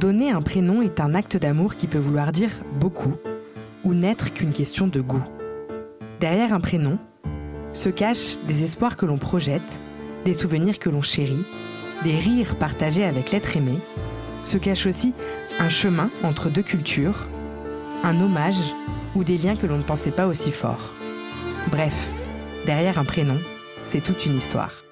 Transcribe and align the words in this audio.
Donner 0.00 0.30
un 0.30 0.42
prénom 0.42 0.82
est 0.82 1.00
un 1.00 1.14
acte 1.14 1.38
d'amour 1.38 1.74
qui 1.74 1.86
peut 1.86 1.96
vouloir 1.96 2.30
dire 2.30 2.50
beaucoup 2.78 3.14
ou 3.82 3.94
n'être 3.94 4.34
qu'une 4.34 4.52
question 4.52 4.88
de 4.88 5.00
goût. 5.00 5.24
Derrière 6.20 6.52
un 6.52 6.60
prénom 6.60 6.98
se 7.72 7.88
cachent 7.88 8.36
des 8.46 8.62
espoirs 8.62 8.98
que 8.98 9.06
l'on 9.06 9.16
projette, 9.16 9.80
des 10.26 10.34
souvenirs 10.34 10.78
que 10.78 10.90
l'on 10.90 11.00
chérit, 11.00 11.44
des 12.04 12.18
rires 12.18 12.56
partagés 12.56 13.04
avec 13.04 13.30
l'être 13.30 13.56
aimé, 13.56 13.78
se 14.44 14.58
cache 14.58 14.86
aussi 14.86 15.14
un 15.58 15.70
chemin 15.70 16.10
entre 16.22 16.50
deux 16.50 16.62
cultures, 16.62 17.26
un 18.04 18.20
hommage 18.20 18.74
ou 19.14 19.24
des 19.24 19.38
liens 19.38 19.56
que 19.56 19.66
l'on 19.66 19.78
ne 19.78 19.82
pensait 19.82 20.10
pas 20.10 20.26
aussi 20.26 20.52
forts. 20.52 20.92
Bref, 21.70 22.10
derrière 22.66 22.98
un 22.98 23.04
prénom, 23.04 23.38
c'est 23.82 24.02
toute 24.02 24.26
une 24.26 24.36
histoire. 24.36 24.85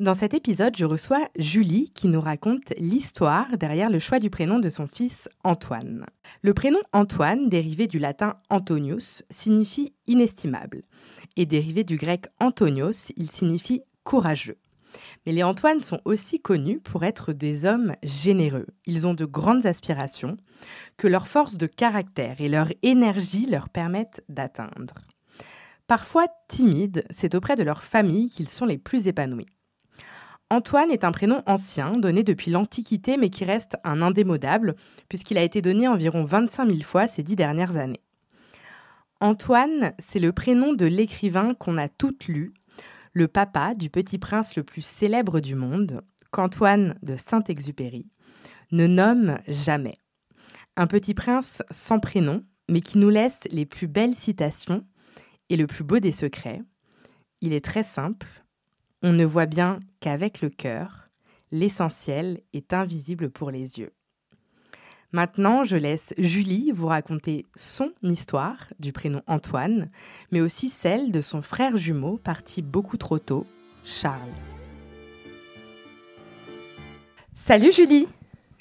Dans 0.00 0.14
cet 0.14 0.32
épisode, 0.32 0.74
je 0.78 0.86
reçois 0.86 1.28
Julie 1.36 1.90
qui 1.90 2.08
nous 2.08 2.22
raconte 2.22 2.72
l'histoire 2.78 3.58
derrière 3.58 3.90
le 3.90 3.98
choix 3.98 4.18
du 4.18 4.30
prénom 4.30 4.58
de 4.58 4.70
son 4.70 4.86
fils 4.86 5.28
Antoine. 5.44 6.06
Le 6.40 6.54
prénom 6.54 6.78
Antoine, 6.94 7.50
dérivé 7.50 7.86
du 7.86 7.98
latin 7.98 8.38
Antonius, 8.48 9.22
signifie 9.28 9.92
inestimable. 10.06 10.84
Et 11.36 11.44
dérivé 11.44 11.84
du 11.84 11.98
grec 11.98 12.28
Antonios, 12.40 13.12
il 13.18 13.30
signifie 13.30 13.82
courageux. 14.02 14.56
Mais 15.26 15.32
les 15.32 15.42
Antoines 15.42 15.80
sont 15.80 16.00
aussi 16.06 16.40
connus 16.40 16.80
pour 16.80 17.04
être 17.04 17.34
des 17.34 17.66
hommes 17.66 17.94
généreux. 18.02 18.68
Ils 18.86 19.06
ont 19.06 19.12
de 19.12 19.26
grandes 19.26 19.66
aspirations 19.66 20.38
que 20.96 21.08
leur 21.08 21.28
force 21.28 21.58
de 21.58 21.66
caractère 21.66 22.40
et 22.40 22.48
leur 22.48 22.72
énergie 22.82 23.44
leur 23.44 23.68
permettent 23.68 24.24
d'atteindre. 24.30 24.94
Parfois 25.86 26.26
timides, 26.48 27.04
c'est 27.10 27.34
auprès 27.34 27.56
de 27.56 27.64
leur 27.64 27.82
famille 27.82 28.30
qu'ils 28.30 28.48
sont 28.48 28.64
les 28.64 28.78
plus 28.78 29.06
épanouis. 29.06 29.46
Antoine 30.52 30.90
est 30.90 31.04
un 31.04 31.12
prénom 31.12 31.44
ancien, 31.46 31.96
donné 31.96 32.24
depuis 32.24 32.50
l'Antiquité, 32.50 33.16
mais 33.16 33.30
qui 33.30 33.44
reste 33.44 33.76
un 33.84 34.02
indémodable, 34.02 34.74
puisqu'il 35.08 35.38
a 35.38 35.44
été 35.44 35.62
donné 35.62 35.86
environ 35.86 36.24
25 36.24 36.66
000 36.66 36.80
fois 36.80 37.06
ces 37.06 37.22
dix 37.22 37.36
dernières 37.36 37.76
années. 37.76 38.02
Antoine, 39.20 39.92
c'est 40.00 40.18
le 40.18 40.32
prénom 40.32 40.72
de 40.72 40.86
l'écrivain 40.86 41.54
qu'on 41.54 41.78
a 41.78 41.88
toutes 41.88 42.24
lu, 42.24 42.52
le 43.12 43.28
papa 43.28 43.74
du 43.76 43.90
petit 43.90 44.18
prince 44.18 44.56
le 44.56 44.64
plus 44.64 44.84
célèbre 44.84 45.38
du 45.38 45.54
monde, 45.54 46.00
qu'Antoine 46.32 46.98
de 47.02 47.14
Saint-Exupéry, 47.14 48.06
ne 48.72 48.88
nomme 48.88 49.38
jamais. 49.46 49.98
Un 50.76 50.88
petit 50.88 51.14
prince 51.14 51.62
sans 51.70 52.00
prénom, 52.00 52.44
mais 52.68 52.80
qui 52.80 52.98
nous 52.98 53.08
laisse 53.08 53.46
les 53.52 53.66
plus 53.66 53.86
belles 53.86 54.16
citations 54.16 54.84
et 55.48 55.56
le 55.56 55.68
plus 55.68 55.84
beau 55.84 56.00
des 56.00 56.12
secrets. 56.12 56.62
Il 57.40 57.52
est 57.52 57.64
très 57.64 57.82
simple, 57.84 58.26
on 59.02 59.12
ne 59.12 59.24
voit 59.24 59.46
bien 59.46 59.80
qu'avec 60.00 60.42
le 60.42 60.50
cœur, 60.50 61.08
l'essentiel 61.52 62.40
est 62.52 62.72
invisible 62.72 63.30
pour 63.30 63.50
les 63.50 63.78
yeux. 63.78 63.92
Maintenant, 65.12 65.64
je 65.64 65.76
laisse 65.76 66.14
Julie 66.18 66.70
vous 66.72 66.86
raconter 66.86 67.46
son 67.56 67.90
histoire 68.02 68.68
du 68.78 68.92
prénom 68.92 69.22
Antoine, 69.26 69.90
mais 70.30 70.40
aussi 70.40 70.68
celle 70.68 71.10
de 71.10 71.20
son 71.20 71.42
frère 71.42 71.76
jumeau 71.76 72.16
parti 72.16 72.62
beaucoup 72.62 72.96
trop 72.96 73.18
tôt, 73.18 73.44
Charles. 73.84 74.20
Salut 77.32 77.72
Julie 77.72 78.06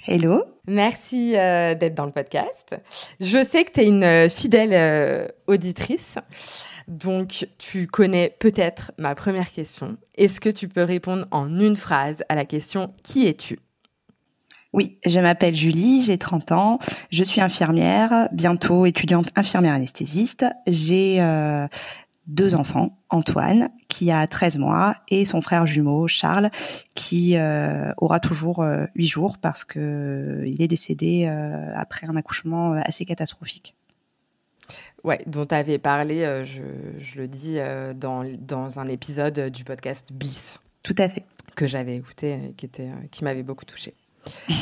Hello 0.07 0.43
Merci 0.65 1.35
euh, 1.35 1.75
d'être 1.75 1.95
dans 1.95 2.05
le 2.05 2.11
podcast. 2.11 2.75
Je 3.19 3.43
sais 3.43 3.65
que 3.65 3.71
tu 3.71 3.79
es 3.81 3.85
une 3.85 4.03
euh, 4.03 4.29
fidèle 4.29 4.73
euh, 4.73 5.27
auditrice. 5.47 6.17
Donc, 6.89 7.47
tu 7.59 7.85
connais 7.85 8.35
peut-être 8.39 8.91
ma 8.97 9.13
première 9.13 9.51
question. 9.51 9.97
Est-ce 10.15 10.41
que 10.41 10.49
tu 10.49 10.67
peux 10.67 10.83
répondre 10.83 11.25
en 11.29 11.59
une 11.59 11.75
phrase 11.75 12.23
à 12.29 12.35
la 12.35 12.45
question 12.45 12.93
Qui 13.03 13.27
es-tu? 13.27 13.59
Oui, 14.73 14.97
je 15.05 15.19
m'appelle 15.19 15.53
Julie, 15.53 16.01
j'ai 16.01 16.17
30 16.17 16.51
ans, 16.51 16.79
je 17.11 17.23
suis 17.23 17.41
infirmière, 17.41 18.27
bientôt 18.31 18.87
étudiante 18.87 19.27
infirmière 19.35 19.73
anesthésiste. 19.73 20.45
J'ai 20.65 21.21
euh, 21.21 21.67
deux 22.25 22.55
enfants, 22.55 22.99
Antoine 23.09 23.69
qui 23.87 24.11
a 24.11 24.25
13 24.27 24.57
mois 24.57 24.95
et 25.09 25.25
son 25.25 25.41
frère 25.41 25.65
jumeau 25.65 26.07
Charles 26.07 26.49
qui 26.95 27.35
euh, 27.35 27.91
aura 27.97 28.19
toujours 28.19 28.61
euh, 28.61 28.85
8 28.95 29.07
jours 29.07 29.37
parce 29.39 29.63
que 29.63 30.43
il 30.45 30.61
est 30.61 30.67
décédé 30.67 31.25
après 31.75 32.07
un 32.07 32.15
accouchement 32.15 32.73
assez 32.73 33.05
catastrophique. 33.05 33.75
Ouais, 35.03 35.19
dont 35.27 35.45
tu 35.45 35.55
avais 35.55 35.77
parlé, 35.77 36.23
euh, 36.23 36.43
je, 36.43 36.61
le 37.15 37.27
dis, 37.27 37.55
euh, 37.57 37.93
dans, 37.93 38.23
dans, 38.39 38.79
un 38.79 38.87
épisode 38.87 39.49
du 39.49 39.63
podcast 39.63 40.09
BIS. 40.11 40.57
Tout 40.83 40.95
à 40.97 41.07
fait. 41.07 41.25
Que 41.55 41.67
j'avais 41.67 41.95
écouté 41.95 42.33
et 42.33 42.53
qui, 42.53 42.65
était, 42.65 42.83
euh, 42.83 43.07
qui 43.11 43.23
m'avait 43.23 43.43
beaucoup 43.43 43.65
touché. 43.65 43.93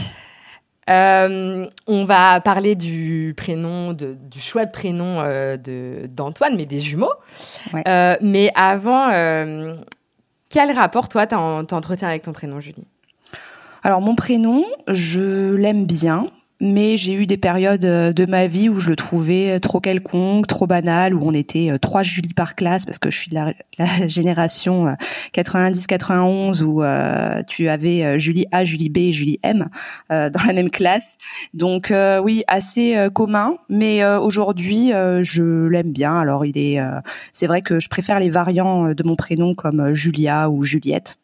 on 0.88 2.06
va 2.06 2.40
parler 2.42 2.76
du 2.76 3.34
prénom, 3.36 3.94
de, 3.94 4.14
du 4.14 4.40
choix 4.40 4.66
de 4.66 4.72
prénom 4.72 5.22
d'Antoine, 6.08 6.56
mais 6.56 6.66
des 6.66 6.80
jumeaux. 6.80 7.14
mais 7.74 8.52
avant, 8.56 9.10
quel 10.50 10.72
rapport, 10.72 11.10
toi, 11.10 11.28
t'entretiens 11.28 12.08
avec 12.08 12.24
ton 12.24 12.34
prénom, 12.34 12.62
Julie? 12.62 12.88
Alors 13.84 14.02
mon 14.02 14.16
prénom, 14.16 14.66
je 14.88 15.56
l'aime 15.56 15.86
bien 15.86 16.26
mais 16.60 16.98
j'ai 16.98 17.14
eu 17.14 17.28
des 17.28 17.38
périodes 17.38 17.86
euh, 17.86 18.14
de 18.14 18.26
ma 18.26 18.48
vie 18.48 18.70
où 18.70 18.80
je 18.80 18.90
le 18.90 18.96
trouvais 18.96 19.60
trop 19.60 19.80
quelconque, 19.80 20.48
trop 20.48 20.66
banal, 20.66 21.14
où 21.14 21.22
on 21.24 21.34
était 21.34 21.72
euh, 21.72 21.78
trois 21.78 22.04
Julie 22.04 22.34
par 22.34 22.56
classe, 22.56 22.86
parce 22.86 22.98
que 22.98 23.12
je 23.12 23.18
suis 23.18 23.30
de 23.30 23.36
la, 23.36 23.54
génération 24.08 24.88
90-91 25.34 26.64
euh, 26.64 27.42
où 27.42 27.44
tu 27.48 27.70
avais 27.70 28.20
Julie 28.20 28.46
A, 28.52 28.66
Julie 28.66 28.90
B 28.90 28.98
et 28.98 29.12
Julie 29.12 29.40
M 29.44 29.68
dans 30.10 30.44
la 30.46 30.54
même 30.54 30.70
classe. 30.70 31.18
Donc 31.54 31.94
oui, 32.24 32.44
assez 32.48 33.08
commun, 33.14 33.58
mais 33.70 34.06
aujourd'hui 34.18 34.92
je 35.22 35.68
l'aime 35.68 35.92
bien. 35.92 36.18
Alors 36.18 36.46
il 36.46 36.58
est, 36.58 36.80
c'est 37.34 37.48
vrai 37.48 37.62
que 37.62 37.80
je 37.80 37.90
préfère 37.90 38.20
les 38.20 38.30
variants 38.30 38.94
de 38.94 39.04
mon 39.04 39.16
prénom 39.16 39.54
comme 39.54 39.94
Julia 39.94 40.50
ou 40.50 40.64
Juliette. 40.64 41.18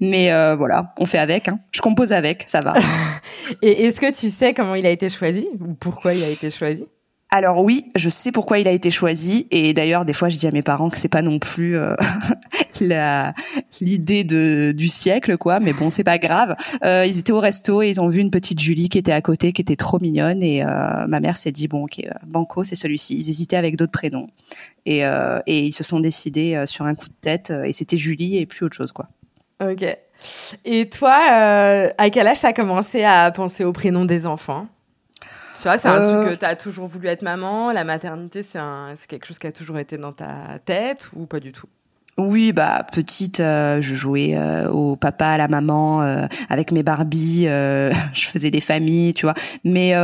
Mais 0.00 0.32
euh, 0.32 0.56
voilà, 0.56 0.94
on 0.98 1.06
fait 1.06 1.18
avec. 1.18 1.48
Hein. 1.48 1.60
Je 1.72 1.80
compose 1.80 2.12
avec, 2.12 2.44
ça 2.46 2.60
va. 2.60 2.74
Et 3.62 3.86
est-ce 3.86 4.00
que 4.00 4.12
tu 4.12 4.30
sais 4.30 4.54
comment 4.54 4.74
il 4.74 4.86
a 4.86 4.90
été 4.90 5.08
choisi 5.08 5.48
ou 5.60 5.74
pourquoi 5.74 6.14
il 6.14 6.22
a 6.22 6.28
été 6.28 6.50
choisi? 6.50 6.84
Alors 7.30 7.62
oui, 7.62 7.84
je 7.94 8.08
sais 8.08 8.32
pourquoi 8.32 8.58
il 8.58 8.66
a 8.66 8.70
été 8.70 8.90
choisi 8.90 9.46
et 9.50 9.74
d'ailleurs 9.74 10.06
des 10.06 10.14
fois 10.14 10.30
je 10.30 10.38
dis 10.38 10.46
à 10.46 10.50
mes 10.50 10.62
parents 10.62 10.88
que 10.88 10.96
c'est 10.96 11.10
pas 11.10 11.20
non 11.20 11.38
plus 11.38 11.76
euh, 11.76 11.94
la 12.80 13.34
l'idée 13.82 14.24
de 14.24 14.72
du 14.72 14.88
siècle 14.88 15.36
quoi, 15.36 15.60
mais 15.60 15.74
bon 15.74 15.90
c'est 15.90 16.04
pas 16.04 16.16
grave. 16.16 16.56
Euh, 16.86 17.04
ils 17.06 17.18
étaient 17.18 17.32
au 17.32 17.38
resto 17.38 17.82
et 17.82 17.90
ils 17.90 18.00
ont 18.00 18.08
vu 18.08 18.20
une 18.20 18.30
petite 18.30 18.60
Julie 18.60 18.88
qui 18.88 18.96
était 18.96 19.12
à 19.12 19.20
côté, 19.20 19.52
qui 19.52 19.60
était 19.60 19.76
trop 19.76 19.98
mignonne 20.00 20.42
et 20.42 20.64
ma 20.64 21.20
mère 21.20 21.36
s'est 21.36 21.52
dit 21.52 21.68
bon 21.68 21.84
ok 21.84 22.00
Banco 22.26 22.64
c'est 22.64 22.76
celui-ci. 22.76 23.16
Ils 23.16 23.28
hésitaient 23.28 23.58
avec 23.58 23.76
d'autres 23.76 23.92
prénoms 23.92 24.28
et 24.86 25.00
et 25.00 25.60
ils 25.64 25.72
se 25.72 25.84
sont 25.84 26.00
décidés 26.00 26.62
sur 26.64 26.86
un 26.86 26.94
coup 26.94 27.08
de 27.08 27.20
tête 27.20 27.52
et 27.62 27.72
c'était 27.72 27.98
Julie 27.98 28.38
et 28.38 28.46
plus 28.46 28.64
autre 28.64 28.76
chose 28.76 28.92
quoi. 28.92 29.10
Ok. 29.60 29.84
Et 30.64 30.88
toi, 30.88 31.18
euh, 31.30 31.90
à 31.96 32.10
quel 32.10 32.26
âge 32.26 32.40
tu 32.40 32.46
as 32.46 32.52
commencé 32.52 33.04
à 33.04 33.30
penser 33.30 33.64
au 33.64 33.72
prénom 33.72 34.04
des 34.04 34.26
enfants? 34.26 34.66
Tu 35.56 35.64
vois, 35.64 35.78
c'est 35.78 35.88
un 35.88 35.96
truc 35.96 36.28
euh. 36.28 36.30
que 36.30 36.38
tu 36.38 36.44
as 36.44 36.56
toujours 36.56 36.86
voulu 36.86 37.08
être 37.08 37.22
maman. 37.22 37.72
La 37.72 37.84
maternité, 37.84 38.42
c'est 38.42 38.58
quelque 39.08 39.26
chose 39.26 39.38
qui 39.38 39.46
a 39.46 39.52
toujours 39.52 39.78
été 39.78 39.96
dans 39.96 40.12
ta 40.12 40.58
tête 40.64 41.08
ou 41.14 41.26
pas 41.26 41.40
du 41.40 41.52
tout? 41.52 41.66
Oui, 42.16 42.52
bah 42.52 42.84
petite, 42.92 43.38
euh, 43.38 43.80
je 43.80 43.94
jouais 43.94 44.36
au 44.72 44.96
papa, 44.96 45.26
à 45.28 45.38
la 45.38 45.46
maman, 45.46 46.00
avec 46.48 46.72
mes 46.72 46.82
Barbies, 46.82 47.44
je 48.12 48.26
faisais 48.26 48.50
des 48.50 48.60
familles, 48.60 49.14
tu 49.14 49.26
vois. 49.26 49.34
Mais 49.64 49.94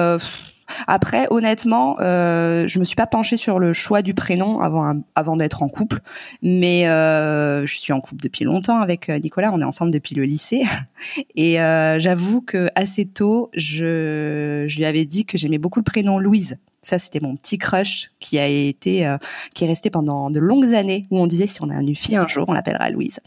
après, 0.86 1.26
honnêtement, 1.30 1.96
euh, 2.00 2.66
je 2.66 2.78
me 2.78 2.84
suis 2.84 2.96
pas 2.96 3.06
penchée 3.06 3.36
sur 3.36 3.58
le 3.58 3.72
choix 3.72 4.02
du 4.02 4.14
prénom 4.14 4.60
avant 4.60 5.00
avant 5.14 5.36
d'être 5.36 5.62
en 5.62 5.68
couple, 5.68 6.00
mais 6.42 6.88
euh, 6.88 7.66
je 7.66 7.76
suis 7.76 7.92
en 7.92 8.00
couple 8.00 8.22
depuis 8.22 8.44
longtemps 8.44 8.80
avec 8.80 9.08
euh, 9.08 9.18
Nicolas. 9.18 9.52
On 9.52 9.60
est 9.60 9.64
ensemble 9.64 9.92
depuis 9.92 10.14
le 10.14 10.24
lycée, 10.24 10.62
et 11.36 11.60
euh, 11.60 11.98
j'avoue 11.98 12.40
que 12.40 12.68
assez 12.74 13.06
tôt, 13.06 13.50
je 13.54 14.64
je 14.66 14.76
lui 14.76 14.84
avais 14.84 15.04
dit 15.04 15.24
que 15.24 15.38
j'aimais 15.38 15.58
beaucoup 15.58 15.78
le 15.78 15.84
prénom 15.84 16.18
Louise. 16.18 16.58
Ça, 16.84 16.98
c'était 16.98 17.20
mon 17.20 17.34
petit 17.36 17.58
crush 17.58 18.10
qui 18.20 18.38
a 18.38 18.46
été, 18.46 19.06
euh, 19.06 19.16
qui 19.54 19.64
est 19.64 19.66
resté 19.66 19.90
pendant 19.90 20.30
de 20.30 20.38
longues 20.38 20.74
années 20.74 21.04
où 21.10 21.18
on 21.18 21.26
disait 21.26 21.46
si 21.46 21.62
on 21.62 21.70
a 21.70 21.80
une 21.80 21.96
fille 21.96 22.16
un 22.16 22.28
jour, 22.28 22.44
on 22.48 22.52
l'appellera 22.52 22.90
Louise. 22.90 23.20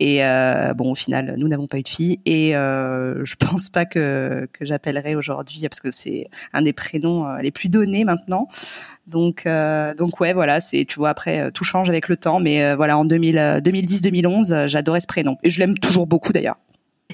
Et 0.00 0.24
euh, 0.24 0.74
bon, 0.74 0.92
au 0.92 0.94
final, 0.94 1.34
nous 1.38 1.48
n'avons 1.48 1.66
pas 1.66 1.78
eu 1.78 1.82
de 1.82 1.88
fille 1.88 2.20
et 2.24 2.56
euh, 2.56 3.24
je 3.24 3.34
pense 3.38 3.68
pas 3.68 3.84
que 3.84 4.48
que 4.52 4.64
j'appellerai 4.64 5.16
aujourd'hui 5.16 5.60
parce 5.62 5.80
que 5.80 5.90
c'est 5.90 6.28
un 6.52 6.62
des 6.62 6.72
prénoms 6.72 7.26
euh, 7.26 7.38
les 7.38 7.50
plus 7.50 7.68
donnés 7.68 8.04
maintenant. 8.04 8.48
Donc 9.06 9.48
donc 9.96 10.20
ouais, 10.20 10.34
voilà, 10.34 10.60
c'est 10.60 10.84
tu 10.84 10.96
vois 10.98 11.08
après 11.08 11.50
tout 11.52 11.64
change 11.64 11.88
avec 11.88 12.08
le 12.08 12.16
temps, 12.18 12.40
mais 12.40 12.74
voilà 12.74 12.98
en 12.98 13.06
2010-2011, 13.06 14.68
j'adorais 14.68 15.00
ce 15.00 15.06
prénom 15.06 15.38
et 15.42 15.50
je 15.50 15.58
l'aime 15.60 15.78
toujours 15.78 16.06
beaucoup 16.06 16.32
d'ailleurs. 16.32 16.56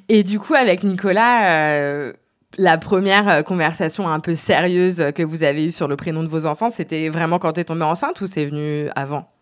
Et 0.08 0.24
du 0.24 0.40
coup, 0.40 0.54
avec 0.54 0.82
Nicolas, 0.82 2.12
la 2.58 2.78
première 2.78 3.28
euh, 3.28 3.42
conversation 3.42 4.08
un 4.08 4.20
peu 4.20 4.34
sérieuse 4.34 5.12
que 5.14 5.22
vous 5.22 5.42
avez 5.42 5.66
eue 5.66 5.72
sur 5.72 5.88
le 5.88 5.96
prénom 5.96 6.22
de 6.22 6.28
vos 6.28 6.46
enfants, 6.46 6.70
c'était 6.70 7.08
vraiment 7.08 7.38
quand 7.38 7.52
tu 7.52 7.60
es 7.60 7.64
tombée 7.64 7.84
enceinte 7.84 8.20
ou 8.20 8.26
c'est 8.26 8.46
venu 8.46 8.88
avant? 8.94 9.33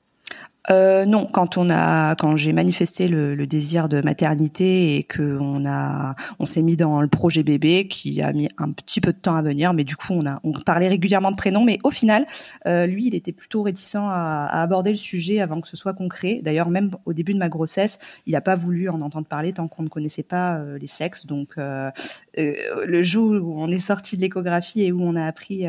Euh, 0.70 1.04
non, 1.06 1.26
quand 1.26 1.56
on 1.56 1.70
a, 1.70 2.14
quand 2.14 2.36
j'ai 2.36 2.52
manifesté 2.52 3.08
le, 3.08 3.34
le, 3.34 3.46
désir 3.48 3.88
de 3.88 4.00
maternité 4.00 4.96
et 4.96 5.02
que 5.02 5.38
on 5.40 5.66
a, 5.66 6.14
on 6.38 6.46
s'est 6.46 6.62
mis 6.62 6.76
dans 6.76 7.00
le 7.00 7.08
projet 7.08 7.42
bébé 7.42 7.88
qui 7.88 8.22
a 8.22 8.32
mis 8.32 8.48
un 8.58 8.70
petit 8.70 9.00
peu 9.00 9.12
de 9.12 9.18
temps 9.18 9.34
à 9.34 9.42
venir, 9.42 9.74
mais 9.74 9.82
du 9.82 9.96
coup 9.96 10.12
on 10.12 10.24
a, 10.24 10.38
on 10.44 10.52
parlait 10.52 10.88
régulièrement 10.88 11.32
de 11.32 11.36
prénom, 11.36 11.64
mais 11.64 11.78
au 11.82 11.90
final, 11.90 12.26
euh, 12.66 12.86
lui, 12.86 13.08
il 13.08 13.14
était 13.16 13.32
plutôt 13.32 13.62
réticent 13.62 13.96
à, 13.96 14.46
à, 14.46 14.62
aborder 14.62 14.90
le 14.90 14.96
sujet 14.96 15.40
avant 15.40 15.60
que 15.60 15.66
ce 15.66 15.76
soit 15.76 15.94
concret. 15.94 16.40
D'ailleurs, 16.44 16.70
même 16.70 16.90
au 17.06 17.12
début 17.12 17.34
de 17.34 17.38
ma 17.38 17.48
grossesse, 17.48 17.98
il 18.26 18.32
n'a 18.32 18.40
pas 18.40 18.54
voulu 18.54 18.88
en 18.88 19.00
entendre 19.00 19.26
parler 19.26 19.52
tant 19.52 19.66
qu'on 19.66 19.82
ne 19.82 19.88
connaissait 19.88 20.22
pas 20.22 20.58
euh, 20.58 20.78
les 20.78 20.86
sexes. 20.86 21.26
Donc, 21.26 21.50
euh, 21.58 21.90
euh, 22.38 22.52
le 22.86 23.02
jour 23.02 23.32
où 23.32 23.60
on 23.60 23.68
est 23.68 23.80
sorti 23.80 24.16
de 24.16 24.22
l'échographie 24.22 24.82
et 24.82 24.92
où 24.92 25.02
on 25.02 25.16
a 25.16 25.26
appris 25.26 25.64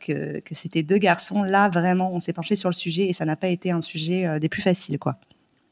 que, 0.00 0.40
que 0.40 0.54
c'était 0.54 0.82
deux 0.82 0.98
garçons, 0.98 1.42
là 1.42 1.68
vraiment, 1.68 2.12
on 2.12 2.20
s'est 2.20 2.32
penché 2.32 2.56
sur 2.56 2.68
le 2.68 2.74
sujet 2.74 3.08
et 3.08 3.12
ça 3.12 3.24
n'a 3.24 3.36
pas 3.36 3.48
été 3.48 3.70
un 3.70 3.82
sujet 3.82 4.03
euh, 4.12 4.38
des 4.38 4.48
plus 4.48 4.62
faciles, 4.62 4.98
quoi. 4.98 5.16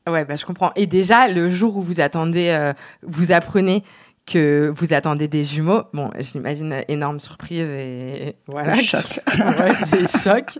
Ouais, 0.08 0.24
bah, 0.24 0.36
je 0.36 0.44
comprends. 0.44 0.72
Et 0.74 0.86
déjà, 0.86 1.28
le 1.28 1.48
jour 1.48 1.76
où 1.76 1.82
vous 1.82 2.00
attendez, 2.00 2.48
euh, 2.48 2.72
vous 3.02 3.32
apprenez 3.32 3.84
que 4.26 4.72
vous 4.76 4.92
attendez 4.92 5.28
des 5.28 5.44
jumeaux, 5.44 5.82
bon, 5.92 6.10
j'imagine 6.18 6.84
énorme 6.88 7.20
surprise 7.20 7.66
et 7.68 8.36
voilà. 8.46 8.74
Choc. 8.74 9.20
ouais, 9.38 10.08
choc. 10.22 10.58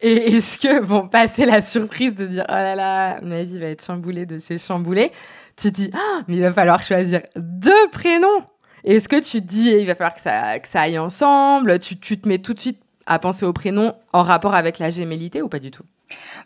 Et 0.00 0.36
est-ce 0.36 0.58
que, 0.58 0.82
bon, 0.82 1.06
passer 1.06 1.46
la 1.46 1.62
surprise 1.62 2.14
de 2.14 2.26
dire, 2.26 2.44
oh 2.48 2.52
là 2.52 2.74
là, 2.74 3.20
ma 3.22 3.44
vie 3.44 3.60
va 3.60 3.66
être 3.66 3.84
chamboulée 3.84 4.26
de 4.26 4.40
chez 4.40 4.58
chamboulé, 4.58 5.12
tu 5.56 5.70
te 5.70 5.76
dis, 5.76 5.90
ah, 5.94 6.22
mais 6.26 6.36
il 6.36 6.42
va 6.42 6.52
falloir 6.52 6.82
choisir 6.82 7.20
deux 7.36 7.88
prénoms. 7.92 8.44
Est-ce 8.84 9.08
que 9.08 9.20
tu 9.20 9.40
te 9.40 9.46
dis, 9.46 9.68
il 9.68 9.86
va 9.86 9.94
falloir 9.94 10.14
que 10.14 10.20
ça, 10.20 10.58
que 10.58 10.66
ça 10.66 10.82
aille 10.82 10.98
ensemble 10.98 11.78
tu, 11.78 11.98
tu 11.98 12.18
te 12.18 12.28
mets 12.28 12.38
tout 12.38 12.52
de 12.52 12.58
suite 12.58 12.80
à 13.06 13.20
penser 13.20 13.44
au 13.44 13.52
prénom 13.52 13.94
en 14.12 14.22
rapport 14.24 14.56
avec 14.56 14.80
la 14.80 14.90
gémellité 14.90 15.40
ou 15.40 15.48
pas 15.48 15.60
du 15.60 15.70
tout? 15.70 15.84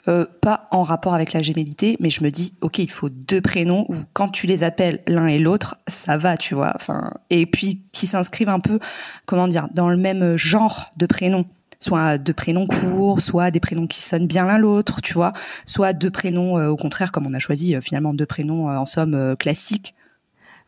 Euh, 0.09 0.25
pas 0.41 0.69
en 0.71 0.83
rapport 0.83 1.15
avec 1.15 1.33
la 1.33 1.41
gémellité, 1.41 1.97
mais 2.01 2.11
je 2.11 2.23
me 2.23 2.31
dis, 2.31 2.55
ok, 2.61 2.79
il 2.79 2.91
faut 2.91 3.09
deux 3.09 3.41
prénoms 3.41 3.87
où 3.89 3.97
quand 4.13 4.29
tu 4.29 4.47
les 4.47 4.65
appelles 4.65 5.03
l'un 5.07 5.27
et 5.27 5.39
l'autre, 5.39 5.77
ça 5.87 6.17
va, 6.17 6.37
tu 6.37 6.55
vois. 6.55 6.73
Enfin, 6.75 7.13
et 7.31 7.47
puis 7.47 7.83
qui 7.93 8.07
s'inscrivent 8.07 8.49
un 8.49 8.61
peu, 8.61 8.79
comment 9.27 9.49
dire, 9.49 9.69
dans 9.75 9.89
le 9.89 9.97
même 9.97 10.37
genre 10.37 10.91
de 10.97 11.07
prénoms 11.07 11.45
soit 11.79 12.17
deux 12.17 12.33
prénoms 12.33 12.67
courts, 12.67 13.21
soit 13.21 13.51
des 13.51 13.61
prénoms 13.61 13.87
qui 13.87 14.01
sonnent 14.01 14.27
bien 14.27 14.47
l'un 14.47 14.57
l'autre, 14.57 15.03
tu 15.03 15.13
vois, 15.13 15.33
soit 15.67 15.93
deux 15.93 16.11
prénoms 16.11 16.57
euh, 16.57 16.69
au 16.69 16.77
contraire 16.77 17.13
comme 17.13 17.27
on 17.27 17.35
a 17.35 17.39
choisi 17.39 17.77
euh, 17.77 17.83
finalement 17.83 18.15
deux 18.15 18.25
prénoms 18.25 18.69
en 18.69 18.87
somme 18.87 19.37
classiques. 19.39 19.95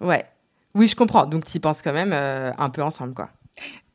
Ouais. 0.00 0.26
Oui, 0.74 0.86
je 0.86 0.94
comprends. 0.94 1.24
Donc 1.24 1.46
tu 1.46 1.60
penses 1.60 1.80
quand 1.80 1.94
même 1.94 2.12
un 2.12 2.70
peu 2.70 2.82
ensemble 2.82 3.14
quoi. 3.14 3.30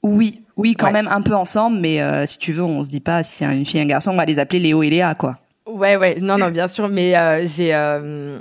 Oui, 0.04 0.44
oui, 0.58 0.76
quand 0.76 0.92
même 0.92 1.08
un 1.08 1.22
peu 1.22 1.34
ensemble, 1.34 1.80
mais 1.80 2.02
euh, 2.02 2.26
si 2.26 2.38
tu 2.38 2.52
veux, 2.52 2.64
on 2.64 2.84
se 2.84 2.90
dit 2.90 3.00
pas 3.00 3.24
si 3.24 3.38
c'est 3.38 3.46
une 3.46 3.66
fille 3.66 3.80
et 3.80 3.84
un 3.84 3.88
garçon, 3.88 4.12
on 4.12 4.18
va 4.18 4.26
les 4.26 4.38
appeler 4.38 4.60
Léo 4.60 4.84
et 4.84 4.90
Léa, 4.90 5.16
quoi. 5.16 5.38
Ouais, 5.66 5.96
ouais, 5.96 6.18
non, 6.20 6.38
non, 6.38 6.52
bien 6.52 6.68
sûr, 6.68 6.90
mais 6.90 7.18
euh, 7.18 7.48
j'ai, 7.48 7.74
euh, 7.74 8.40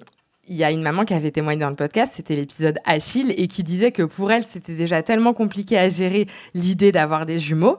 il 0.49 0.57
y 0.57 0.65
a 0.65 0.73
une 0.73 0.83
maman 0.83 1.05
qui 1.05 1.15
avait 1.15 1.31
témoigné 1.31 1.61
dans 1.61 1.71
le 1.71 1.77
podcast, 1.77 2.15
c'était 2.17 2.35
l'épisode 2.35 2.79
Achille, 2.85 3.33
et 3.37 3.47
qui 3.47 3.63
disait 3.63 3.93
que 3.93 4.03
pour 4.03 4.33
elle, 4.33 4.45
c'était 4.53 4.75
déjà 4.75 5.03
tellement 5.03 5.33
compliqué 5.33 5.79
à 5.79 5.89
gérer 5.89 6.27
l'idée 6.55 6.91
d'avoir 6.91 7.27
des 7.27 7.39
jumeaux 7.39 7.79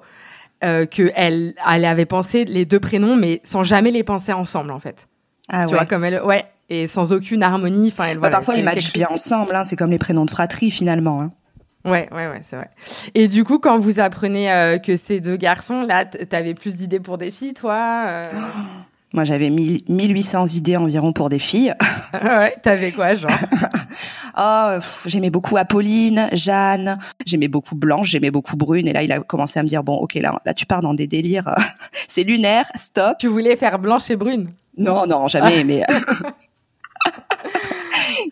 qu'elle 0.61 1.53
elle 1.67 1.83
avait 1.83 2.05
pensé 2.05 2.45
les 2.45 2.63
deux 2.63 2.79
prénoms, 2.79 3.17
mais 3.17 3.41
sans 3.43 3.63
jamais 3.63 3.91
les 3.91 4.05
penser 4.05 4.31
ensemble, 4.31 4.71
en 4.71 4.79
fait. 4.79 5.09
Ah 5.49 5.65
tu 5.65 5.71
ouais. 5.71 5.79
vois, 5.79 5.85
comme 5.85 6.05
elle, 6.05 6.21
ouais, 6.23 6.45
et 6.69 6.87
sans 6.87 7.11
aucune 7.11 7.43
harmonie. 7.43 7.91
Enfin, 7.93 8.05
elle, 8.11 8.19
bah, 8.19 8.29
parfois, 8.29 8.55
ils 8.55 8.63
matchent 8.63 8.93
bien 8.93 9.09
ensemble, 9.09 9.53
hein, 9.53 9.65
c'est 9.65 9.75
comme 9.75 9.91
les 9.91 9.99
prénoms 9.99 10.23
de 10.23 10.31
fratrie, 10.31 10.71
finalement. 10.71 11.21
Hein. 11.21 11.31
Ouais, 11.85 12.07
ouais, 12.11 12.27
ouais, 12.27 12.41
c'est 12.49 12.55
vrai. 12.55 12.69
Et 13.13 13.27
du 13.27 13.43
coup, 13.43 13.59
quand 13.59 13.77
vous 13.79 13.99
apprenez 13.99 14.51
euh, 14.51 14.77
que 14.77 14.95
ces 14.95 15.19
deux 15.19 15.35
garçons, 15.35 15.81
là, 15.81 16.05
t'avais 16.05 16.53
plus 16.53 16.77
d'idées 16.77 17.01
pour 17.01 17.17
des 17.17 17.29
filles, 17.29 17.53
toi 17.53 18.05
euh? 18.07 18.25
Moi, 19.13 19.25
j'avais 19.25 19.51
1800 19.51 20.47
idées 20.47 20.75
environ 20.75 21.13
pour 21.13 21.29
des 21.29 21.37
filles. 21.37 21.75
ouais, 22.23 22.55
t'avais 22.63 22.91
quoi, 22.91 23.15
genre? 23.15 23.29
Oh, 24.35 24.79
j'aimais 25.05 25.29
beaucoup 25.29 25.57
Apolline, 25.57 26.27
Jeanne, 26.31 26.97
j'aimais 27.23 27.47
beaucoup 27.47 27.75
Blanche, 27.75 28.09
j'aimais 28.09 28.31
beaucoup 28.31 28.57
Brune. 28.57 28.87
Et 28.87 28.93
là, 28.93 29.03
il 29.03 29.11
a 29.11 29.19
commencé 29.19 29.59
à 29.59 29.61
me 29.61 29.67
dire, 29.67 29.83
bon, 29.83 29.93
ok, 29.93 30.15
là, 30.15 30.41
là 30.43 30.55
tu 30.55 30.65
pars 30.65 30.81
dans 30.81 30.95
des 30.95 31.05
délires. 31.05 31.53
c'est 31.91 32.23
lunaire, 32.23 32.65
stop. 32.75 33.17
Tu 33.19 33.27
voulais 33.27 33.55
faire 33.55 33.77
Blanche 33.77 34.09
et 34.09 34.15
Brune? 34.15 34.49
Non, 34.75 35.05
non, 35.05 35.27
jamais, 35.27 35.63
mais... 35.63 35.83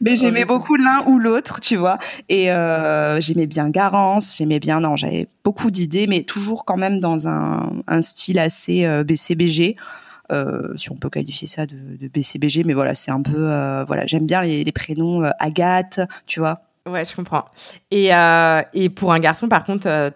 mais 0.01 0.15
j'aimais 0.15 0.45
beaucoup 0.45 0.75
l'un 0.75 1.03
ou 1.07 1.19
l'autre, 1.19 1.59
tu 1.59 1.75
vois. 1.75 1.97
Et 2.29 2.51
euh, 2.51 3.19
j'aimais 3.21 3.47
bien 3.47 3.69
Garance, 3.69 4.35
j'aimais 4.37 4.59
bien, 4.59 4.79
non, 4.79 4.95
j'avais 4.97 5.27
beaucoup 5.43 5.71
d'idées, 5.71 6.07
mais 6.07 6.23
toujours 6.23 6.65
quand 6.65 6.77
même 6.77 6.99
dans 6.99 7.27
un, 7.27 7.71
un 7.87 8.01
style 8.01 8.39
assez 8.39 8.85
euh, 8.85 9.03
BCBG. 9.03 9.75
Euh, 10.31 10.73
si 10.75 10.91
on 10.91 10.95
peut 10.95 11.09
qualifier 11.09 11.47
ça 11.47 11.65
de, 11.65 11.75
de 11.99 12.07
BCBG, 12.07 12.63
mais 12.63 12.73
voilà, 12.73 12.95
c'est 12.95 13.11
un 13.11 13.21
peu, 13.21 13.33
euh, 13.35 13.83
voilà, 13.85 14.05
j'aime 14.05 14.25
bien 14.25 14.41
les, 14.41 14.63
les 14.63 14.71
prénoms 14.71 15.23
euh, 15.23 15.29
Agathe, 15.39 15.99
tu 16.25 16.39
vois. 16.39 16.61
Ouais, 16.87 17.05
je 17.05 17.15
comprends. 17.15 17.45
Et, 17.91 18.15
euh, 18.15 18.61
et 18.73 18.89
pour 18.89 19.11
un 19.11 19.19
garçon, 19.19 19.47
par 19.49 19.65
contre, 19.65 20.11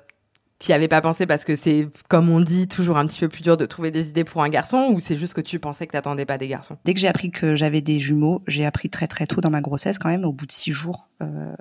tu 0.65 0.73
avais 0.73 0.87
pas 0.87 1.01
pensé 1.01 1.25
parce 1.25 1.45
que 1.45 1.55
c'est, 1.55 1.87
comme 2.09 2.29
on 2.29 2.41
dit, 2.41 2.67
toujours 2.67 2.97
un 2.97 3.05
petit 3.05 3.19
peu 3.19 3.29
plus 3.29 3.41
dur 3.41 3.57
de 3.57 3.65
trouver 3.65 3.91
des 3.91 4.09
idées 4.09 4.23
pour 4.23 4.43
un 4.43 4.49
garçon 4.49 4.91
ou 4.93 4.99
c'est 4.99 5.15
juste 5.15 5.33
que 5.33 5.41
tu 5.41 5.59
pensais 5.59 5.85
que 5.87 5.91
t'attendais 5.91 6.25
pas 6.25 6.37
des 6.37 6.47
garçons? 6.47 6.77
Dès 6.85 6.93
que 6.93 6.99
j'ai 6.99 7.07
appris 7.07 7.29
que 7.31 7.55
j'avais 7.55 7.81
des 7.81 7.99
jumeaux, 7.99 8.41
j'ai 8.47 8.65
appris 8.65 8.89
très 8.89 9.07
très 9.07 9.27
tôt 9.27 9.41
dans 9.41 9.49
ma 9.49 9.61
grossesse 9.61 9.99
quand 9.99 10.09
même, 10.09 10.25
au 10.25 10.33
bout 10.33 10.45
de 10.45 10.51
six 10.51 10.71
jours. 10.71 11.09
Euh, 11.21 11.53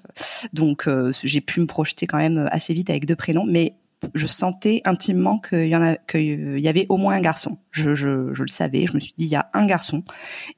donc 0.53 0.89
euh, 0.89 1.12
j'ai 1.23 1.41
pu 1.41 1.61
me 1.61 1.67
projeter 1.67 2.06
quand 2.06 2.19
même 2.19 2.49
assez 2.51 2.75
vite 2.75 2.91
avec 2.91 3.06
deux 3.06 3.17
prénoms, 3.17 3.45
mais 3.47 3.75
je 4.15 4.27
sentais 4.27 4.83
intimement 4.85 5.39
qu'il 5.39 5.69
y 5.69 5.77
en 5.77 5.83
a, 5.83 5.97
qu'il 5.97 6.59
y 6.59 6.69
avait 6.69 6.87
au 6.89 6.97
moins 6.97 7.15
un 7.15 7.21
garçon. 7.21 7.59
Je, 7.71 7.95
je, 7.95 8.33
je 8.35 8.43
le 8.43 8.49
savais, 8.49 8.87
je 8.87 8.95
me 8.95 9.01
suis 9.01 9.12
dit 9.12 9.25
il 9.25 9.31
y 9.31 9.37
a 9.37 9.49
un 9.55 9.67
garçon 9.67 10.03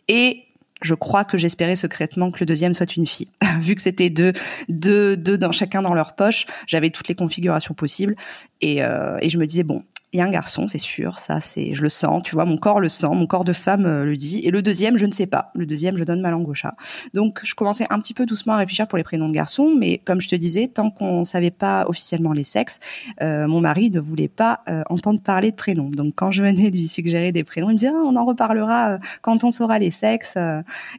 et 0.08 0.45
je 0.82 0.94
crois 0.94 1.24
que 1.24 1.38
j'espérais 1.38 1.76
secrètement 1.76 2.30
que 2.30 2.38
le 2.40 2.46
deuxième 2.46 2.74
soit 2.74 2.96
une 2.96 3.06
fille. 3.06 3.28
Vu 3.60 3.74
que 3.74 3.82
c'était 3.82 4.10
deux, 4.10 4.32
deux, 4.68 5.16
deux 5.16 5.38
dans 5.38 5.52
chacun 5.52 5.82
dans 5.82 5.94
leur 5.94 6.14
poche, 6.14 6.46
j'avais 6.66 6.90
toutes 6.90 7.08
les 7.08 7.14
configurations 7.14 7.74
possibles 7.74 8.16
et, 8.60 8.82
euh, 8.82 9.16
et 9.20 9.30
je 9.30 9.38
me 9.38 9.46
disais 9.46 9.62
bon, 9.62 9.82
un 10.20 10.30
garçon, 10.30 10.66
c'est 10.66 10.78
sûr, 10.78 11.18
ça 11.18 11.40
c'est, 11.40 11.74
je 11.74 11.82
le 11.82 11.88
sens, 11.88 12.22
tu 12.24 12.34
vois, 12.34 12.44
mon 12.44 12.56
corps 12.56 12.80
le 12.80 12.88
sent, 12.88 13.08
mon 13.08 13.26
corps 13.26 13.44
de 13.44 13.52
femme 13.52 13.86
euh, 13.86 14.04
le 14.04 14.16
dit. 14.16 14.40
Et 14.40 14.50
le 14.50 14.62
deuxième, 14.62 14.96
je 14.96 15.06
ne 15.06 15.12
sais 15.12 15.26
pas. 15.26 15.50
Le 15.54 15.66
deuxième, 15.66 15.96
je 15.96 16.04
donne 16.04 16.20
ma 16.20 16.30
langue 16.30 16.48
au 16.48 16.54
chat. 16.54 16.74
Donc 17.14 17.40
je 17.42 17.54
commençais 17.54 17.86
un 17.90 17.98
petit 18.00 18.14
peu 18.14 18.26
doucement 18.26 18.54
à 18.54 18.58
réfléchir 18.58 18.88
pour 18.88 18.98
les 18.98 19.04
prénoms 19.04 19.26
de 19.26 19.32
garçons, 19.32 19.74
mais 19.76 19.98
comme 19.98 20.20
je 20.20 20.28
te 20.28 20.36
disais, 20.36 20.68
tant 20.68 20.90
qu'on 20.90 21.24
savait 21.24 21.50
pas 21.50 21.84
officiellement 21.88 22.32
les 22.32 22.44
sexes, 22.44 22.80
euh, 23.22 23.46
mon 23.46 23.60
mari 23.60 23.90
ne 23.90 24.00
voulait 24.00 24.28
pas 24.28 24.60
euh, 24.68 24.82
entendre 24.90 25.20
parler 25.20 25.50
de 25.50 25.56
prénoms. 25.56 25.90
Donc 25.90 26.14
quand 26.16 26.30
je 26.30 26.42
venais 26.42 26.70
lui 26.70 26.86
suggérer 26.86 27.32
des 27.32 27.44
prénoms, 27.44 27.70
il 27.70 27.74
me 27.74 27.78
disait 27.78 27.92
ah, 27.92 28.02
on 28.04 28.16
en 28.16 28.24
reparlera 28.24 28.98
quand 29.22 29.44
on 29.44 29.50
saura 29.50 29.78
les 29.78 29.90
sexes. 29.90 30.38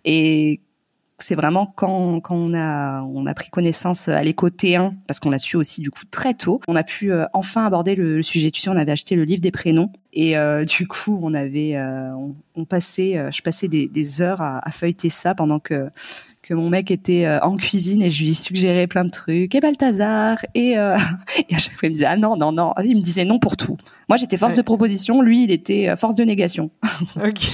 Et 0.06 0.62
c'est 1.19 1.36
vraiment 1.36 1.66
quand, 1.66 2.19
quand 2.19 2.36
on 2.36 2.54
a 2.54 3.02
on 3.02 3.25
a 3.25 3.34
pris 3.34 3.50
connaissance 3.50 4.08
à 4.08 4.24
l'éco 4.24 4.50
T1 4.50 4.94
parce 5.08 5.19
qu'on 5.19 5.31
l'a 5.31 5.40
su 5.40 5.58
aussi 5.58 5.81
du 5.81 5.90
coup 5.90 6.04
très 6.10 6.36
tôt 6.36 6.62
on 6.68 6.75
a 6.75 6.84
pu 6.84 7.12
euh, 7.12 7.25
enfin 7.34 7.66
aborder 7.66 7.96
le, 7.96 8.18
le, 8.18 8.24
sujet. 8.24 8.51
Tu 8.51 8.62
sais 8.62 8.70
on 8.70 8.77
avait 8.77 8.91
acheté 8.91 9.15
le 9.15 9.24
livre 9.24 9.41
des 9.41 9.51
prénoms 9.51 9.91
et 10.13 10.38
euh, 10.38 10.63
du 10.65 10.88
coup 10.88 11.20
on 11.22 11.34
avait 11.34 11.75
euh, 11.75 12.12
on, 12.13 12.36
on, 12.56 12.65
passait 12.65 13.18
euh, 13.18 13.32
je 13.32 13.41
passais 13.41 13.68
des, 13.68 13.88
des 13.88 14.22
heures 14.22 14.41
à, 14.41 14.60
à, 14.68 14.72
feuilleter 14.72 15.10
ça 15.10 15.34
pendant 15.34 15.60
que 15.60 15.89
que 16.44 16.53
mon 16.53 16.70
mec 16.70 16.91
était 16.91 17.25
euh, 17.25 17.39
en 17.41 17.58
cuisine 17.58 18.03
et 18.03 18.12
je 18.12 18.24
lui 18.24 18.36
suggérais 18.36 18.88
plein 18.88 19.03
de 19.03 19.10
trucs. 19.10 19.53
Et 19.53 19.60
Balthazar 19.60 20.38
et, 20.53 20.77
euh, 20.77 20.98
et 21.50 21.56
à 21.56 21.58
chaque 21.58 21.80
fois 21.80 21.88
il 21.88 21.89
me 21.89 21.96
disait 21.96 22.06
ah 22.06 22.15
non 22.15 22.38
non 22.38 22.51
non. 22.51 22.74
Il 22.84 22.96
me 22.96 23.01
disait 23.01 23.25
non 23.25 23.39
pour 23.39 23.58
tout. 23.58 23.77
Moi 24.08 24.18
j'étais 24.18 24.38
force 24.38 24.53
ouais. 24.53 24.58
de 24.58 24.63
proposition 24.63 25.24
lui 25.24 25.46
il 25.46 25.51
était 25.51 25.96
force 25.98 26.13
de 26.13 26.24
négation. 26.24 26.70
Ok 27.15 27.50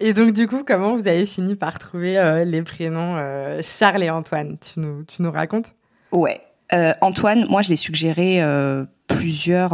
et 0.00 0.12
donc, 0.12 0.32
du 0.32 0.48
coup, 0.48 0.62
comment 0.66 0.96
vous 0.96 1.06
avez 1.06 1.26
fini 1.26 1.56
par 1.56 1.78
trouver 1.78 2.18
euh, 2.18 2.44
les 2.44 2.62
prénoms 2.62 3.16
euh, 3.16 3.60
Charles 3.62 4.02
et 4.02 4.10
Antoine? 4.10 4.58
Tu 4.58 4.80
nous, 4.80 5.04
tu 5.04 5.22
nous 5.22 5.30
racontes? 5.30 5.72
Ouais. 6.12 6.40
Euh, 6.72 6.92
Antoine, 7.00 7.46
moi, 7.48 7.62
je 7.62 7.70
l'ai 7.70 7.76
suggéré 7.76 8.42
euh, 8.42 8.84
plusieurs 9.06 9.70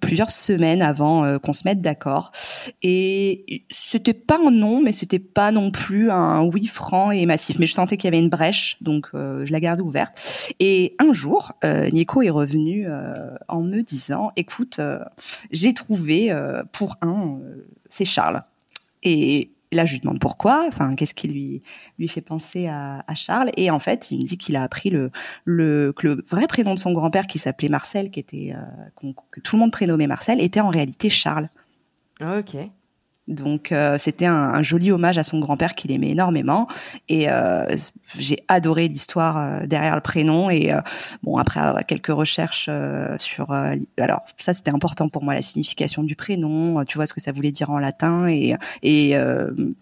plusieurs 0.00 0.30
semaines 0.30 0.82
avant 0.82 1.38
qu'on 1.38 1.54
se 1.54 1.62
mette 1.64 1.80
d'accord. 1.80 2.30
Et 2.82 3.64
c'était 3.70 4.12
pas 4.12 4.38
un 4.46 4.50
non, 4.50 4.82
mais 4.82 4.92
c'était 4.92 5.18
pas 5.18 5.50
non 5.50 5.70
plus 5.70 6.10
un 6.10 6.42
oui 6.42 6.66
franc 6.66 7.10
et 7.10 7.24
massif. 7.24 7.58
Mais 7.58 7.66
je 7.66 7.72
sentais 7.72 7.96
qu'il 7.96 8.04
y 8.04 8.08
avait 8.08 8.22
une 8.22 8.28
brèche, 8.28 8.76
donc 8.82 9.08
je 9.14 9.50
la 9.50 9.60
gardais 9.60 9.80
ouverte. 9.80 10.52
Et 10.60 10.94
un 10.98 11.14
jour, 11.14 11.52
Nico 11.92 12.20
est 12.20 12.28
revenu 12.28 12.86
en 13.48 13.62
me 13.62 13.80
disant 13.80 14.30
"Écoute, 14.36 14.78
j'ai 15.50 15.72
trouvé 15.72 16.30
pour 16.72 16.96
un, 17.00 17.38
c'est 17.88 18.04
Charles." 18.04 18.42
Et 19.04 19.52
là, 19.72 19.84
je 19.84 19.92
lui 19.92 20.00
demande 20.00 20.20
pourquoi, 20.20 20.64
enfin, 20.68 20.94
qu'est-ce 20.94 21.14
qui 21.14 21.28
lui 21.28 21.62
lui 21.98 22.08
fait 22.08 22.20
penser 22.20 22.68
à, 22.68 23.02
Charles. 23.14 23.50
Et 23.56 23.70
en 23.70 23.78
fait, 23.78 24.10
il 24.10 24.18
me 24.18 24.24
dit 24.24 24.38
qu'il 24.38 24.56
a 24.56 24.62
appris 24.62 24.90
le, 24.90 25.10
le 25.44 25.92
que 25.92 26.08
le 26.08 26.22
vrai 26.28 26.46
prénom 26.46 26.74
de 26.74 26.78
son 26.78 26.92
grand-père, 26.92 27.26
qui 27.26 27.38
s'appelait 27.38 27.68
Marcel, 27.68 28.10
qui 28.10 28.20
était 28.20 28.54
euh, 28.54 29.12
que 29.30 29.40
tout 29.40 29.56
le 29.56 29.60
monde 29.60 29.72
prénommait 29.72 30.06
Marcel, 30.06 30.40
était 30.40 30.60
en 30.60 30.68
réalité 30.68 31.10
Charles. 31.10 31.48
Ok. 32.20 32.56
Donc 33.26 33.72
euh, 33.72 33.96
c'était 33.98 34.26
un, 34.26 34.62
joli 34.62 34.92
hommage 34.92 35.16
à 35.16 35.22
son 35.22 35.38
grand-père 35.38 35.74
qu'il 35.74 35.90
aimait 35.92 36.10
énormément. 36.10 36.66
Et 37.08 37.30
euh, 37.30 37.64
j'ai 38.16 38.36
adoré 38.48 38.86
l'histoire 38.86 39.38
euh, 39.38 39.66
derrière 39.66 39.94
le 39.94 40.02
prénom. 40.02 40.50
Et 40.50 40.72
bon 41.22 41.38
après 41.38 41.60
quelques 41.86 42.08
recherches 42.08 42.68
sur 43.18 43.50
alors 43.98 44.20
ça 44.36 44.52
c'était 44.52 44.70
important 44.70 45.08
pour 45.08 45.22
moi 45.22 45.34
la 45.34 45.42
signification 45.42 46.02
du 46.02 46.16
prénom, 46.16 46.84
tu 46.84 46.98
vois 46.98 47.06
ce 47.06 47.14
que 47.14 47.20
ça 47.20 47.32
voulait 47.32 47.50
dire 47.50 47.70
en 47.70 47.78
latin 47.78 48.28
et 48.28 48.54
et 48.82 49.14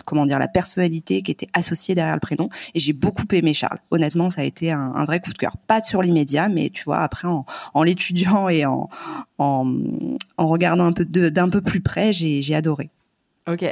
comment 0.04 0.26
dire 0.26 0.38
la 0.38 0.48
personnalité 0.48 1.22
qui 1.22 1.30
était 1.30 1.48
associée 1.52 1.94
derrière 1.94 2.14
le 2.14 2.20
prénom. 2.20 2.48
Et 2.74 2.80
j'ai 2.80 2.92
beaucoup 2.92 3.26
aimé 3.32 3.54
Charles. 3.54 3.78
Honnêtement 3.90 4.30
ça 4.30 4.42
a 4.42 4.44
été 4.44 4.70
un, 4.70 4.92
un 4.94 5.04
vrai 5.04 5.20
coup 5.20 5.32
de 5.32 5.38
cœur, 5.38 5.56
pas 5.56 5.82
sur 5.82 6.02
l'immédiat 6.02 6.48
mais 6.48 6.70
tu 6.70 6.84
vois 6.84 7.00
après 7.00 7.28
en, 7.28 7.44
en 7.74 7.82
l'étudiant 7.82 8.48
et 8.48 8.64
en, 8.64 8.88
en 9.38 9.74
en 10.36 10.48
regardant 10.48 10.86
un 10.86 10.92
peu 10.92 11.04
d'un 11.04 11.48
peu 11.48 11.60
plus 11.60 11.80
près 11.80 12.12
j'ai 12.12 12.54
adoré. 12.54 12.90
Ok. 13.46 13.64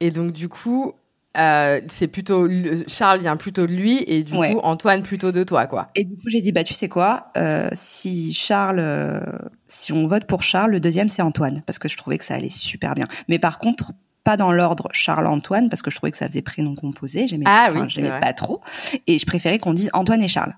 Et 0.00 0.10
donc, 0.10 0.32
du 0.32 0.48
coup, 0.48 0.94
euh, 1.36 1.80
c'est 1.88 2.08
plutôt 2.08 2.48
Charles 2.86 3.20
vient 3.20 3.36
plutôt 3.36 3.66
de 3.66 3.72
lui 3.72 4.02
et 4.06 4.22
du 4.22 4.32
coup 4.32 4.60
Antoine 4.62 5.02
plutôt 5.02 5.32
de 5.32 5.44
toi 5.44 5.66
quoi. 5.66 5.88
Et 5.94 6.04
du 6.04 6.14
coup 6.14 6.28
j'ai 6.28 6.40
dit 6.40 6.50
bah 6.50 6.64
tu 6.64 6.72
sais 6.72 6.88
quoi 6.88 7.28
euh, 7.36 7.68
si 7.74 8.32
Charles 8.32 8.78
euh, 8.80 9.20
si 9.66 9.92
on 9.92 10.06
vote 10.06 10.24
pour 10.24 10.42
Charles 10.42 10.70
le 10.70 10.80
deuxième 10.80 11.08
c'est 11.08 11.22
Antoine 11.22 11.62
parce 11.66 11.78
que 11.78 11.88
je 11.88 11.96
trouvais 11.96 12.16
que 12.16 12.24
ça 12.24 12.34
allait 12.34 12.48
super 12.48 12.94
bien. 12.94 13.06
Mais 13.28 13.38
par 13.38 13.58
contre 13.58 13.92
pas 14.24 14.38
dans 14.38 14.50
l'ordre 14.50 14.88
Charles 14.92 15.26
Antoine 15.26 15.68
parce 15.68 15.82
que 15.82 15.90
je 15.90 15.96
trouvais 15.96 16.10
que 16.10 16.16
ça 16.16 16.26
faisait 16.26 16.42
prénom 16.42 16.74
composé 16.74 17.26
j'aimais 17.28 17.44
ah, 17.46 17.68
oui, 17.74 17.80
j'aimais 17.88 18.18
pas 18.18 18.32
trop 18.32 18.62
et 19.06 19.18
je 19.18 19.26
préférais 19.26 19.58
qu'on 19.58 19.74
dise 19.74 19.90
Antoine 19.92 20.22
et 20.22 20.28
Charles. 20.28 20.54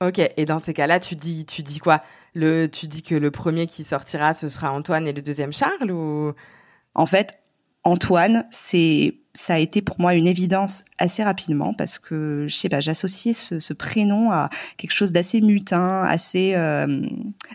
Ok 0.00 0.20
et 0.36 0.46
dans 0.46 0.58
ces 0.58 0.72
cas-là 0.72 1.00
tu 1.00 1.16
dis 1.16 1.44
tu 1.44 1.62
dis 1.62 1.80
quoi? 1.80 2.02
Le 2.34 2.66
tu 2.66 2.86
dis 2.86 3.02
que 3.02 3.14
le 3.14 3.30
premier 3.30 3.66
qui 3.66 3.84
sortira 3.84 4.32
ce 4.32 4.48
sera 4.48 4.72
Antoine 4.72 5.06
et 5.06 5.12
le 5.12 5.20
deuxième 5.20 5.52
Charles 5.52 5.90
ou? 5.90 6.32
En 6.94 7.06
fait 7.06 7.43
Antoine, 7.84 8.44
c'est 8.50 9.14
ça 9.34 9.54
a 9.54 9.58
été 9.58 9.82
pour 9.82 10.00
moi 10.00 10.14
une 10.14 10.28
évidence 10.28 10.84
assez 10.98 11.24
rapidement 11.24 11.74
parce 11.74 11.98
que 11.98 12.46
je 12.48 12.54
sais 12.54 12.68
pas, 12.68 12.78
j'associais 12.78 13.32
ce, 13.32 13.72
prénom 13.72 14.30
à 14.30 14.48
quelque 14.76 14.92
chose 14.92 15.10
d'assez 15.10 15.40
mutin, 15.40 16.04
assez 16.04 16.54
euh, 16.54 17.02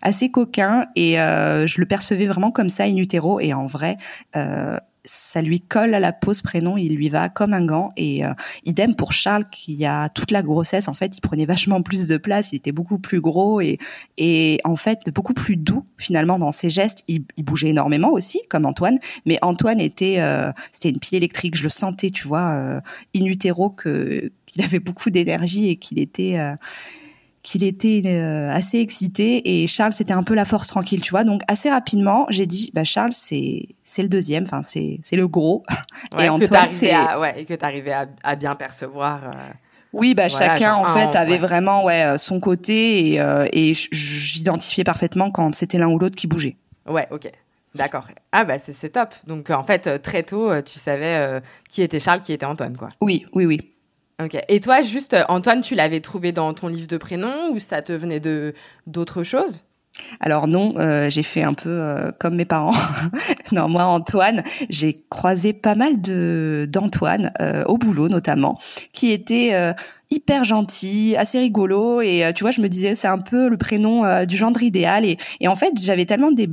assez 0.01 0.29
coquin 0.29 0.87
et 0.97 1.19
euh, 1.21 1.65
je 1.67 1.79
le 1.79 1.87
percevais 1.87 2.27
vraiment 2.27 2.51
comme 2.51 2.67
ça 2.67 2.83
in 2.83 2.97
utero 2.97 3.39
et 3.39 3.53
en 3.53 3.65
vrai 3.65 3.97
euh, 4.35 4.77
ça 5.09 5.41
lui 5.41 5.59
colle 5.59 5.93
à 5.93 5.99
la 5.99 6.13
peau 6.13 6.33
ce 6.33 6.43
prénom, 6.43 6.77
il 6.77 6.95
lui 6.95 7.09
va 7.09 7.29
comme 7.29 7.53
un 7.53 7.65
gant. 7.65 7.91
Et 7.97 8.23
euh, 8.23 8.33
idem 8.65 8.95
pour 8.95 9.11
Charles, 9.11 9.45
qui 9.49 9.85
a 9.85 10.09
toute 10.09 10.31
la 10.31 10.43
grossesse, 10.43 10.87
en 10.87 10.93
fait, 10.93 11.17
il 11.17 11.21
prenait 11.21 11.45
vachement 11.45 11.81
plus 11.81 12.07
de 12.07 12.17
place, 12.17 12.51
il 12.51 12.57
était 12.57 12.71
beaucoup 12.71 12.99
plus 12.99 13.19
gros 13.19 13.59
et, 13.59 13.79
et 14.17 14.59
en 14.63 14.75
fait 14.75 15.09
beaucoup 15.13 15.33
plus 15.33 15.55
doux 15.55 15.85
finalement 15.97 16.37
dans 16.37 16.51
ses 16.51 16.69
gestes. 16.69 17.03
Il, 17.07 17.23
bougeait 17.39 17.69
énormément 17.69 18.11
aussi, 18.11 18.41
comme 18.49 18.65
Antoine, 18.65 18.99
mais 19.25 19.39
Antoine 19.41 19.79
était, 19.79 20.17
euh, 20.19 20.51
c'était 20.71 20.89
une 20.89 20.99
pile 20.99 21.17
électrique, 21.17 21.55
je 21.55 21.63
le 21.63 21.69
sentais, 21.69 22.11
tu 22.11 22.27
vois, 22.27 22.51
euh, 22.51 22.81
in 23.15 23.25
utero 23.25 23.71
qu'il 23.71 24.31
avait 24.63 24.79
beaucoup 24.79 25.09
d'énergie 25.09 25.69
et 25.69 25.77
qu'il 25.77 25.99
était 25.99 26.37
qu'il 27.41 27.63
était 27.63 28.01
euh, 28.05 28.49
assez 28.49 28.79
excité 28.79 29.61
et 29.61 29.67
Charles 29.67 29.93
c'était 29.93 30.13
un 30.13 30.23
peu 30.23 30.35
la 30.35 30.45
force 30.45 30.67
tranquille 30.67 31.01
tu 31.01 31.11
vois 31.11 31.23
donc 31.23 31.41
assez 31.47 31.69
rapidement 31.69 32.25
j'ai 32.29 32.45
dit 32.45 32.71
bah 32.73 32.83
Charles 32.83 33.13
c'est 33.13 33.69
c'est 33.83 34.01
le 34.01 34.09
deuxième 34.09 34.43
enfin 34.43 34.61
c'est 34.61 34.99
c'est 35.01 35.15
le 35.15 35.27
gros 35.27 35.63
et 36.19 36.27
Antoine 36.27 36.67
c'est 36.67 36.93
ouais 37.15 37.45
que 37.45 37.53
tu 37.53 37.65
arrivais 37.65 37.95
à, 38.23 38.35
bien 38.35 38.55
percevoir 38.55 39.23
euh, 39.23 39.29
oui 39.93 40.15
bah 40.15 40.27
chacun 40.27 40.75
en 40.75 40.85
fait 40.85 41.15
avait 41.15 41.37
vraiment 41.37 41.85
ouais 41.85 42.03
euh, 42.03 42.17
son 42.17 42.39
côté 42.39 43.13
et 43.13 43.19
et 43.53 43.73
j'identifiais 43.73 44.83
parfaitement 44.83 45.31
quand 45.31 45.55
c'était 45.55 45.77
l'un 45.77 45.87
ou 45.87 45.97
l'autre 45.97 46.15
qui 46.15 46.27
bougeait 46.27 46.57
ouais 46.87 47.07
ok 47.11 47.31
D'accord. 47.75 48.07
Ah 48.31 48.45
bah 48.45 48.57
c'est 48.57 48.89
top. 48.89 49.13
Donc 49.27 49.51
en 49.51 49.63
fait 49.63 50.01
très 50.01 50.23
tôt 50.23 50.59
tu 50.63 50.79
savais 50.79 51.39
qui 51.69 51.83
était 51.83 51.99
Charles, 51.99 52.21
qui 52.21 52.33
était 52.33 52.47
Antoine 52.47 52.75
quoi. 52.75 52.87
Oui, 52.99 53.27
oui, 53.33 53.45
oui. 53.45 53.59
Ok. 54.21 54.37
Et 54.49 54.59
toi, 54.59 54.81
juste, 54.81 55.13
euh, 55.13 55.23
Antoine, 55.29 55.61
tu 55.61 55.75
l'avais 55.75 56.01
trouvé 56.01 56.33
dans 56.33 56.53
ton 56.53 56.67
livre 56.67 56.87
de 56.87 56.97
prénom 56.97 57.51
ou 57.53 57.59
ça 57.59 57.81
te 57.81 57.93
venait 57.93 58.19
de 58.19 58.53
d'autres 58.85 59.23
choses? 59.23 59.63
Alors 60.19 60.47
non, 60.47 60.75
euh, 60.77 61.09
j'ai 61.09 61.23
fait 61.23 61.43
un 61.43 61.53
peu 61.53 61.69
euh, 61.69 62.11
comme 62.19 62.35
mes 62.35 62.45
parents. 62.45 62.75
non, 63.51 63.69
moi 63.69 63.85
Antoine, 63.85 64.43
j'ai 64.69 65.05
croisé 65.09 65.53
pas 65.53 65.75
mal 65.75 66.01
de 66.01 66.67
d'Antoine 66.69 67.31
au 67.65 67.77
boulot 67.77 68.07
notamment, 68.07 68.57
qui 68.93 69.11
était 69.11 69.53
hyper 70.09 70.45
gentil, 70.45 71.15
assez 71.17 71.39
rigolo 71.39 72.01
et 72.01 72.31
tu 72.33 72.43
vois, 72.43 72.51
je 72.51 72.61
me 72.61 72.69
disais 72.69 72.95
c'est 72.95 73.07
un 73.07 73.17
peu 73.17 73.49
le 73.49 73.57
prénom 73.57 74.25
du 74.25 74.37
gendre 74.37 74.63
idéal 74.63 75.05
et, 75.05 75.17
et 75.41 75.49
en 75.49 75.55
fait 75.57 75.73
j'avais 75.77 76.05
tellement 76.05 76.31
des 76.31 76.47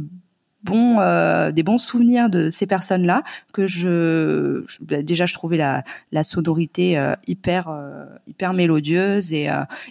bons 0.66 0.98
euh, 1.00 1.52
des 1.52 1.62
bons 1.62 1.78
souvenirs 1.78 2.28
de 2.28 2.50
ces 2.50 2.66
personnes-là 2.66 3.22
que 3.52 3.66
je, 3.66 4.64
bah, 4.82 5.02
déjà 5.02 5.24
je 5.24 5.32
trouvais 5.32 5.56
la, 5.56 5.84
la 6.12 6.22
sonorité 6.22 6.98
euh, 6.98 7.14
hyper 7.26 7.68
euh, 7.68 8.04
hyper 8.26 8.52
mélodieuse 8.52 9.32
et 9.32 9.48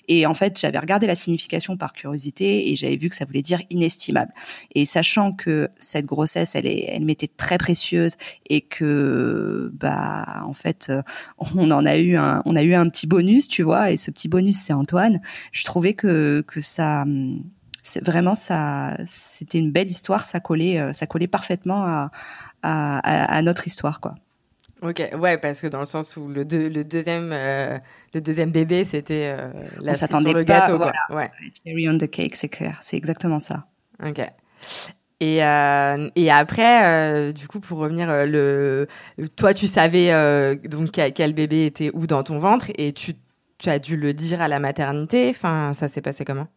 et 0.08 0.26
en 0.26 0.34
fait 0.34 0.60
j'avais 0.60 0.78
regardé 0.78 1.08
la 1.08 1.16
signification 1.16 1.78
par 1.78 1.94
curiosité 1.94 2.70
et 2.70 2.76
j'avais 2.76 2.98
vu 2.98 3.10
que 3.10 3.16
ça 3.16 3.26
voulait 3.26 3.42
dire 3.42 3.62
inestimable. 3.70 4.32
Et 4.76 4.86
sachant 4.86 5.32
que 5.32 5.70
cette 5.78 6.06
grossesse 6.06 6.56
elle 6.56 6.68
est 6.68 6.86
elle 6.90 7.06
m'était 7.06 7.32
très 7.36 7.58
précieuse 7.58 8.16
et 8.50 8.62
que 8.62 9.72
bah 9.74 10.44
en 10.46 10.54
fait 10.54 10.92
on 11.56 11.72
en 11.72 11.86
a 11.86 11.98
eu 11.98 12.18
un 12.18 12.42
on 12.46 12.56
a 12.56 12.64
eu 12.64 12.76
un 12.76 12.90
petit 12.90 13.08
bonus 13.08 13.48
tu 13.48 13.64
vois 13.64 13.92
et 13.92 13.98
ce 13.98 14.12
petit 14.12 14.28
bonus 14.28 14.58
c'est 14.58 14.74
Antoine 14.74 15.22
je 15.52 15.64
trouvais 15.64 15.94
que 15.94 16.44
que 16.46 16.62
ça 16.62 17.06
c'est 17.86 18.04
vraiment 18.04 18.34
ça, 18.34 18.96
c'était 19.06 19.60
une 19.60 19.72
belle 19.72 19.88
histoire. 19.88 20.26
Ça 20.26 20.40
collait, 20.40 20.80
euh, 20.80 20.92
ça 20.92 21.06
collait 21.06 21.28
parfaitement 21.28 21.84
à, 21.84 22.10
à, 22.64 23.00
à, 23.38 23.42
notre 23.44 23.68
histoire, 23.68 24.00
quoi. 24.00 24.16
Ok, 24.82 25.02
ouais, 25.20 25.38
parce 25.38 25.62
que 25.62 25.68
dans 25.68 25.80
le 25.80 25.86
sens 25.86 26.18
où 26.18 26.28
le, 26.28 26.44
le 26.44 26.84
deuxième, 26.84 27.32
euh, 27.32 27.78
le 28.14 28.22
deuxième 28.22 28.52
bébé, 28.52 28.86
c'était 28.86 29.36
euh, 29.38 29.52
la 29.82 29.92
on 29.92 29.94
s'attendait 29.94 30.34
pas, 30.34 30.44
gâteau, 30.44 30.78
voilà. 30.78 30.94
Ouais. 31.12 31.32
Cherry 31.64 31.88
on 31.88 31.98
the 31.98 32.10
cake, 32.10 32.36
c'est 32.36 32.50
clair, 32.50 32.78
c'est 32.82 32.98
exactement 32.98 33.40
ça. 33.40 33.68
Ok. 34.04 34.20
Et, 35.22 35.44
euh, 35.44 36.10
et 36.16 36.32
après, 36.32 37.34
du 37.34 37.48
coup, 37.48 37.60
pour 37.60 37.78
revenir, 37.78 38.26
le, 38.26 38.88
toi, 39.36 39.54
tu 39.54 39.68
savais 39.68 40.12
donc 40.68 40.92
quel 40.92 41.34
bébé 41.34 41.68
était 41.68 41.92
où 41.94 42.08
dans 42.08 42.24
ton 42.24 42.40
ventre 42.40 42.72
et 42.78 42.94
tu, 42.94 43.14
tu 43.60 43.70
as 43.70 43.80
dû 43.80 43.96
le 43.96 44.14
dire 44.14 44.42
à 44.42 44.48
la 44.48 44.60
maternité. 44.60 45.30
Enfin, 45.30 45.74
ça 45.74 45.88
s'est 45.88 46.02
passé 46.02 46.26
comment? 46.26 46.48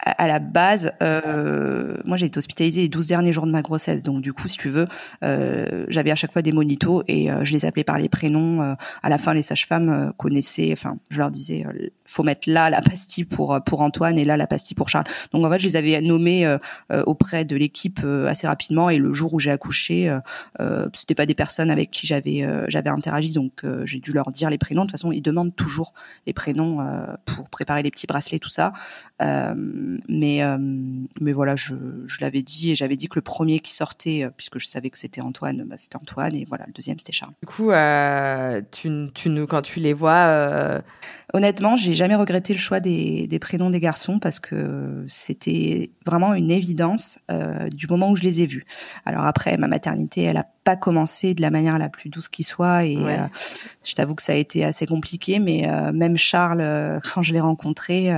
À 0.00 0.26
la 0.26 0.38
base, 0.38 0.92
euh, 1.02 1.96
moi 2.04 2.16
j'ai 2.16 2.26
été 2.26 2.38
hospitalisée 2.38 2.82
les 2.82 2.88
12 2.88 3.06
derniers 3.06 3.32
jours 3.32 3.46
de 3.46 3.52
ma 3.52 3.62
grossesse, 3.62 4.02
donc 4.02 4.20
du 4.22 4.32
coup, 4.32 4.48
si 4.48 4.58
tu 4.58 4.68
veux, 4.68 4.86
euh, 5.22 5.86
j'avais 5.88 6.10
à 6.10 6.16
chaque 6.16 6.32
fois 6.32 6.42
des 6.42 6.52
monitos 6.52 7.02
et 7.08 7.30
euh, 7.30 7.44
je 7.44 7.52
les 7.52 7.64
appelais 7.64 7.84
par 7.84 7.98
les 7.98 8.08
prénoms. 8.08 8.62
Euh, 8.62 8.74
à 9.02 9.08
la 9.08 9.18
fin, 9.18 9.32
les 9.34 9.42
sages-femmes 9.42 9.88
euh, 9.88 10.10
connaissaient, 10.16 10.70
enfin, 10.72 10.98
je 11.10 11.18
leur 11.18 11.30
disais, 11.30 11.64
faut 12.06 12.22
mettre 12.22 12.50
là 12.50 12.70
la 12.70 12.82
pastille 12.82 13.24
pour 13.24 13.60
pour 13.64 13.80
Antoine 13.80 14.18
et 14.18 14.24
là 14.24 14.36
la 14.36 14.46
pastille 14.46 14.74
pour 14.74 14.88
Charles. 14.88 15.06
Donc 15.32 15.44
en 15.44 15.50
fait, 15.50 15.58
je 15.58 15.66
les 15.66 15.76
avais 15.76 16.00
nommés 16.00 16.56
auprès 17.06 17.44
de 17.44 17.56
l'équipe 17.56 18.00
assez 18.28 18.46
rapidement 18.46 18.90
et 18.90 18.98
le 18.98 19.12
jour 19.12 19.34
où 19.34 19.40
j'ai 19.40 19.50
accouché, 19.50 20.16
euh, 20.60 20.86
c'était 20.92 21.14
pas 21.14 21.26
des 21.26 21.34
personnes 21.34 21.70
avec 21.70 21.90
qui 21.90 22.06
j'avais 22.06 22.46
j'avais 22.68 22.90
interagi, 22.90 23.30
donc 23.32 23.64
j'ai 23.84 24.00
dû 24.00 24.12
leur 24.12 24.32
dire 24.32 24.50
les 24.50 24.58
prénoms. 24.58 24.82
De 24.82 24.86
toute 24.86 24.92
façon, 24.92 25.12
ils 25.12 25.22
demandent 25.22 25.54
toujours 25.54 25.94
les 26.26 26.32
prénoms 26.32 26.78
pour 27.24 27.48
préparer 27.48 27.82
les 27.82 27.90
petits 27.90 28.06
bracelets, 28.06 28.38
tout 28.38 28.48
ça. 28.48 28.72
Euh, 29.22 29.54
mais 30.08 30.42
euh, 30.42 30.58
mais 31.20 31.32
voilà, 31.32 31.56
je, 31.56 31.74
je 32.06 32.18
l'avais 32.20 32.42
dit 32.42 32.72
et 32.72 32.74
j'avais 32.74 32.96
dit 32.96 33.08
que 33.08 33.16
le 33.16 33.22
premier 33.22 33.60
qui 33.60 33.74
sortait, 33.74 34.24
euh, 34.24 34.30
puisque 34.36 34.58
je 34.58 34.66
savais 34.66 34.90
que 34.90 34.98
c'était 34.98 35.20
Antoine, 35.20 35.64
bah, 35.66 35.76
c'était 35.78 35.96
Antoine 35.96 36.34
et 36.34 36.44
voilà, 36.48 36.64
le 36.66 36.72
deuxième 36.72 36.98
c'était 36.98 37.12
Charles. 37.12 37.32
Du 37.42 37.46
coup, 37.46 37.70
euh, 37.70 38.60
tu, 38.70 38.88
tu 39.14 39.28
nous, 39.28 39.46
quand 39.46 39.62
tu 39.62 39.80
les 39.80 39.92
vois, 39.92 40.82
honnêtement, 41.32 41.76
j'ai 41.76 41.93
jamais 41.94 42.14
regretté 42.14 42.52
le 42.52 42.58
choix 42.58 42.80
des, 42.80 43.26
des 43.26 43.38
prénoms 43.38 43.70
des 43.70 43.80
garçons 43.80 44.18
parce 44.18 44.40
que 44.40 45.04
c'était 45.08 45.90
vraiment 46.06 46.34
une 46.34 46.50
évidence 46.50 47.18
du 47.72 47.86
moment 47.86 48.10
où 48.10 48.16
je 48.16 48.22
les 48.22 48.42
ai 48.42 48.46
vus. 48.46 48.64
Alors 49.04 49.24
après, 49.24 49.56
ma 49.56 49.68
maternité, 49.68 50.22
elle 50.22 50.36
a 50.36 50.46
pas 50.64 50.76
commencé 50.76 51.34
de 51.34 51.42
la 51.42 51.50
manière 51.50 51.78
la 51.78 51.88
plus 51.88 52.08
douce 52.08 52.28
qui 52.28 52.42
soit 52.42 52.84
et 52.84 52.96
je 53.84 53.92
t'avoue 53.94 54.14
que 54.14 54.22
ça 54.22 54.32
a 54.32 54.36
été 54.36 54.64
assez 54.64 54.86
compliqué 54.86 55.38
mais 55.38 55.68
même 55.92 56.16
Charles 56.16 57.00
quand 57.14 57.22
je 57.22 57.32
l'ai 57.32 57.40
rencontré 57.40 58.10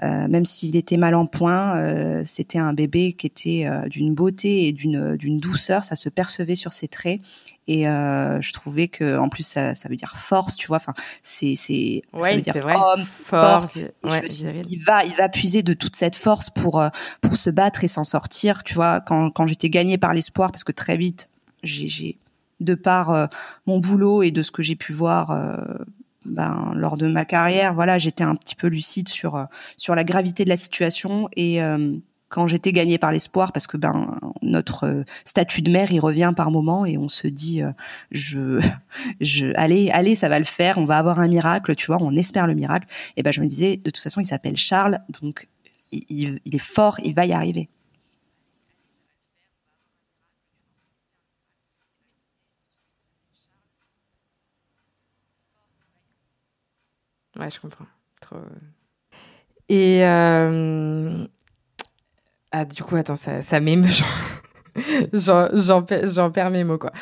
même 0.00 0.44
s'il 0.44 0.76
était 0.76 0.96
mal 0.96 1.14
en 1.14 1.26
point. 1.26 1.76
Euh, 1.76 2.22
c'était 2.24 2.58
un 2.58 2.72
bébé 2.72 3.12
qui 3.12 3.26
était 3.26 3.64
euh, 3.66 3.88
d'une 3.88 4.14
beauté 4.14 4.68
et 4.68 4.72
d'une 4.72 5.16
d'une 5.16 5.38
douceur. 5.38 5.84
Ça 5.84 5.96
se 5.96 6.08
percevait 6.08 6.54
sur 6.54 6.72
ses 6.72 6.88
traits. 6.88 7.20
Et 7.68 7.88
euh, 7.88 8.40
je 8.40 8.52
trouvais 8.52 8.88
que, 8.88 9.18
en 9.18 9.28
plus, 9.28 9.46
ça, 9.46 9.74
ça 9.74 9.88
veut 9.88 9.96
dire 9.96 10.14
force, 10.16 10.56
tu 10.56 10.66
vois. 10.66 10.78
Enfin, 10.78 10.94
c'est 11.22 11.54
c'est 11.54 12.02
ça 12.18 12.34
veut 12.34 12.40
dire 12.40 12.58
vrai. 12.58 12.74
homme, 12.76 13.04
force. 13.04 13.72
il 13.74 14.82
va 14.84 15.04
il 15.04 15.14
va 15.14 15.28
puiser 15.28 15.62
de 15.62 15.72
toute 15.72 15.96
cette 15.96 16.16
force 16.16 16.50
pour 16.50 16.82
pour 17.20 17.36
se 17.36 17.50
battre 17.50 17.84
et 17.84 17.88
s'en 17.88 18.04
sortir. 18.04 18.62
Tu 18.64 18.74
vois, 18.74 19.00
quand 19.00 19.30
quand 19.30 19.46
j'étais 19.46 19.70
gagnée 19.70 19.98
par 19.98 20.12
l'espoir, 20.14 20.50
parce 20.50 20.64
que 20.64 20.72
très 20.72 20.96
vite, 20.96 21.28
j'ai 21.62 22.18
de 22.60 22.74
par 22.74 23.28
mon 23.66 23.78
boulot 23.78 24.22
et 24.22 24.30
de 24.30 24.42
ce 24.42 24.50
que 24.50 24.62
j'ai 24.62 24.76
pu 24.76 24.92
voir 24.92 25.30
ben, 26.24 26.72
lors 26.76 26.96
de 26.96 27.08
ma 27.08 27.24
carrière, 27.24 27.74
voilà, 27.74 27.98
j'étais 27.98 28.24
un 28.24 28.34
petit 28.34 28.54
peu 28.54 28.68
lucide 28.68 29.08
sur 29.08 29.36
euh, 29.36 29.44
sur 29.76 29.94
la 29.94 30.04
gravité 30.04 30.44
de 30.44 30.48
la 30.48 30.56
situation 30.56 31.28
et 31.36 31.62
euh, 31.62 31.96
quand 32.32 32.46
j'étais 32.46 32.72
gagnée 32.72 32.96
par 32.96 33.12
l'espoir, 33.12 33.52
parce 33.52 33.66
que 33.66 33.76
ben 33.76 34.18
notre 34.40 34.84
euh, 34.84 35.04
statut 35.26 35.60
de 35.60 35.70
mère, 35.70 35.92
il 35.92 36.00
revient 36.00 36.32
par 36.34 36.50
moment 36.50 36.86
et 36.86 36.96
on 36.96 37.06
se 37.06 37.28
dit, 37.28 37.62
euh, 37.62 37.72
je, 39.20 39.52
allez, 39.54 39.90
allez, 39.90 40.14
ça 40.14 40.30
va 40.30 40.38
le 40.38 40.46
faire, 40.46 40.78
on 40.78 40.86
va 40.86 40.96
avoir 40.96 41.20
un 41.20 41.28
miracle, 41.28 41.76
tu 41.76 41.86
vois, 41.86 41.98
on 42.00 42.16
espère 42.16 42.46
le 42.46 42.54
miracle. 42.54 42.88
Et 43.18 43.22
ben 43.22 43.32
je 43.34 43.42
me 43.42 43.46
disais, 43.46 43.76
de 43.76 43.90
toute 43.90 43.98
façon, 43.98 44.20
il 44.22 44.24
s'appelle 44.24 44.56
Charles, 44.56 45.00
donc 45.20 45.46
il, 45.92 46.40
est 46.50 46.58
fort, 46.58 46.98
il 47.04 47.14
va 47.14 47.26
y 47.26 47.32
arriver. 47.34 47.68
Ouais, 57.38 57.50
je 57.50 57.60
comprends. 57.60 57.86
Euh, 59.70 61.26
ah, 62.52 62.64
du 62.64 62.82
coup, 62.82 62.96
attends, 62.96 63.16
ça, 63.16 63.42
ça 63.42 63.60
m'émeut. 63.60 63.88
J'en 65.12 66.30
perds 66.30 66.50
mes 66.50 66.64
mots, 66.64 66.78
quoi. 66.78 66.92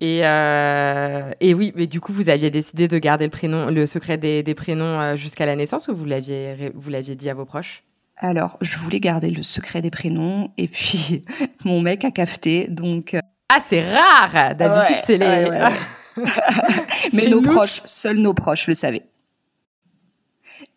Et, 0.00 0.20
euh... 0.24 1.30
et, 1.40 1.54
oui, 1.54 1.72
mais 1.76 1.86
du 1.86 2.00
coup, 2.00 2.12
vous 2.12 2.28
aviez 2.28 2.50
décidé 2.50 2.88
de 2.88 2.98
garder 2.98 3.24
le 3.24 3.30
prénom, 3.30 3.70
le 3.70 3.86
secret 3.86 4.18
des, 4.18 4.42
des 4.42 4.54
prénoms 4.54 5.00
euh, 5.00 5.16
jusqu'à 5.16 5.46
la 5.46 5.56
naissance 5.56 5.88
ou 5.88 5.96
vous 5.96 6.04
l'aviez, 6.04 6.72
vous 6.74 6.90
l'aviez 6.90 7.14
dit 7.16 7.30
à 7.30 7.34
vos 7.34 7.44
proches? 7.44 7.84
Alors, 8.16 8.56
je 8.60 8.76
voulais 8.78 9.00
garder 9.00 9.30
le 9.30 9.42
secret 9.42 9.82
des 9.82 9.90
prénoms 9.90 10.52
et 10.56 10.68
puis 10.68 11.24
mon 11.64 11.80
mec 11.80 12.04
a 12.04 12.10
cafeté, 12.10 12.66
donc. 12.68 13.14
Euh, 13.14 13.20
ah, 13.48 13.60
c'est 13.62 13.82
rare. 13.82 14.54
D'habitude, 14.54 14.96
c'est 15.06 15.18
les. 15.18 15.26
Ouais, 15.26 15.50
ouais, 15.50 16.24
mais 17.12 17.26
nos 17.26 17.42
proches, 17.42 17.80
seuls 17.84 18.18
nos 18.18 18.34
proches 18.34 18.68
le 18.68 18.74
savaient. 18.74 19.06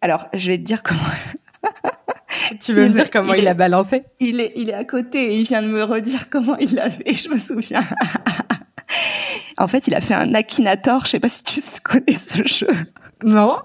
Alors, 0.01 0.27
je 0.33 0.51
vais 0.51 0.57
te 0.57 0.63
dire 0.63 0.81
comment. 0.83 0.99
tu 2.61 2.73
veux 2.73 2.89
me 2.89 2.93
dire 2.93 3.09
comment 3.09 3.33
il, 3.33 3.47
a 3.47 3.53
balancé 3.53 4.03
Il 4.19 4.39
est, 4.39 4.53
il 4.55 4.69
est 4.69 4.73
à 4.73 4.83
côté 4.83 5.33
et 5.33 5.37
il 5.37 5.43
vient 5.43 5.61
de 5.61 5.67
me 5.67 5.83
redire 5.83 6.29
comment 6.29 6.57
il 6.57 6.75
l'a 6.75 6.89
fait. 6.89 7.13
Je 7.13 7.29
me 7.29 7.39
souviens. 7.39 7.83
en 9.57 9.67
fait, 9.67 9.87
il 9.87 9.95
a 9.95 10.01
fait 10.01 10.13
un 10.13 10.33
Akinator. 10.33 11.05
Je 11.05 11.11
sais 11.11 11.19
pas 11.19 11.29
si 11.29 11.43
tu 11.43 11.61
connais 11.83 12.15
ce 12.15 12.45
jeu. 12.45 12.67
Non. 13.23 13.57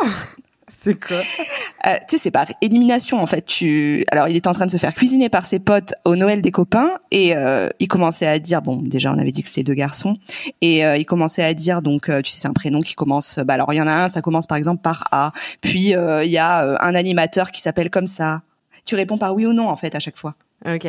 C'est 0.85 0.99
quoi 0.99 1.17
euh, 1.17 1.95
Tu 2.09 2.17
sais, 2.17 2.25
c'est 2.25 2.31
par 2.33 2.47
élimination 2.61 3.21
en 3.21 3.27
fait. 3.27 3.47
Tu, 3.47 4.05
alors 4.11 4.27
il 4.27 4.37
était 4.37 4.49
en 4.49 4.53
train 4.53 4.67
de 4.67 4.71
se 4.71 4.79
faire 4.79 4.95
cuisiner 4.95 5.29
par 5.29 5.47
ses 5.47 5.61
potes 5.61 5.93
au 6.05 6.17
Noël 6.17 6.43
des 6.43 6.51
copains 6.51 6.91
et 7.13 7.37
euh, 7.37 7.69
il 7.79 7.87
commençait 7.87 8.27
à 8.27 8.41
dire, 8.41 8.63
bon, 8.63 8.83
déjà 8.83 9.13
on 9.13 9.19
avait 9.19 9.31
dit 9.31 9.43
que 9.43 9.49
c'était 9.49 9.63
deux 9.63 9.75
garçons 9.75 10.17
et 10.61 10.85
euh, 10.85 10.97
il 10.97 11.05
commençait 11.05 11.45
à 11.45 11.55
dire 11.55 11.83
donc, 11.83 12.07
tu 12.07 12.31
sais, 12.31 12.41
c'est 12.41 12.49
un 12.49 12.53
prénom 12.53 12.81
qui 12.81 12.95
commence. 12.95 13.39
Bah 13.45 13.55
alors 13.55 13.73
il 13.73 13.77
y 13.77 13.81
en 13.81 13.87
a 13.87 13.93
un, 13.93 14.09
ça 14.09 14.23
commence 14.23 14.49
par 14.49 14.59
exemple 14.59 14.83
par 14.83 15.05
A. 15.13 15.31
Puis 15.61 15.91
il 15.91 16.31
y 16.31 16.39
a 16.39 16.85
un 16.85 16.95
animateur 16.97 17.53
qui 17.53 17.61
s'appelle 17.61 17.91
comme 17.91 18.09
ça. 18.09 18.43
Tu 18.85 18.95
réponds 18.95 19.19
par 19.19 19.35
oui 19.35 19.47
ou 19.47 19.53
non 19.53 19.69
en 19.69 19.77
fait 19.77 19.95
à 19.95 20.01
chaque 20.01 20.17
fois. 20.17 20.35
Ok. 20.67 20.87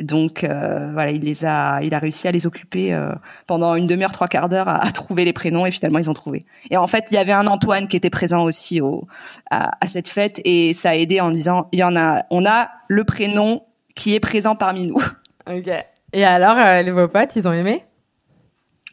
Donc 0.00 0.42
euh, 0.42 0.90
voilà, 0.92 1.12
il 1.12 1.22
les 1.22 1.44
a, 1.44 1.80
il 1.82 1.94
a 1.94 1.98
réussi 2.00 2.26
à 2.26 2.32
les 2.32 2.46
occuper 2.46 2.92
euh, 2.92 3.12
pendant 3.46 3.76
une 3.76 3.86
demi-heure, 3.86 4.10
trois 4.10 4.26
quarts 4.26 4.48
d'heure 4.48 4.68
à, 4.68 4.84
à, 4.84 4.90
trouver 4.90 5.24
les 5.24 5.32
prénoms 5.32 5.66
et 5.66 5.70
finalement 5.70 6.00
ils 6.00 6.10
ont 6.10 6.14
trouvé. 6.14 6.44
Et 6.70 6.76
en 6.76 6.88
fait, 6.88 7.06
il 7.10 7.14
y 7.14 7.18
avait 7.18 7.32
un 7.32 7.46
Antoine 7.46 7.86
qui 7.86 7.96
était 7.96 8.10
présent 8.10 8.42
aussi 8.42 8.80
au, 8.80 9.06
à, 9.52 9.70
à 9.80 9.86
cette 9.86 10.08
fête 10.08 10.40
et 10.44 10.74
ça 10.74 10.90
a 10.90 10.94
aidé 10.94 11.20
en 11.20 11.30
disant, 11.30 11.68
il 11.70 11.78
y 11.78 11.84
en 11.84 11.94
a, 11.96 12.24
on 12.30 12.44
a 12.44 12.70
le 12.88 13.04
prénom 13.04 13.62
qui 13.94 14.14
est 14.14 14.20
présent 14.20 14.56
parmi 14.56 14.86
nous. 14.86 15.02
Ok. 15.46 15.68
Et 16.14 16.24
alors, 16.24 16.56
euh, 16.56 16.80
les 16.80 16.90
vos 16.90 17.06
potes, 17.06 17.36
ils 17.36 17.46
ont 17.46 17.52
aimé? 17.52 17.84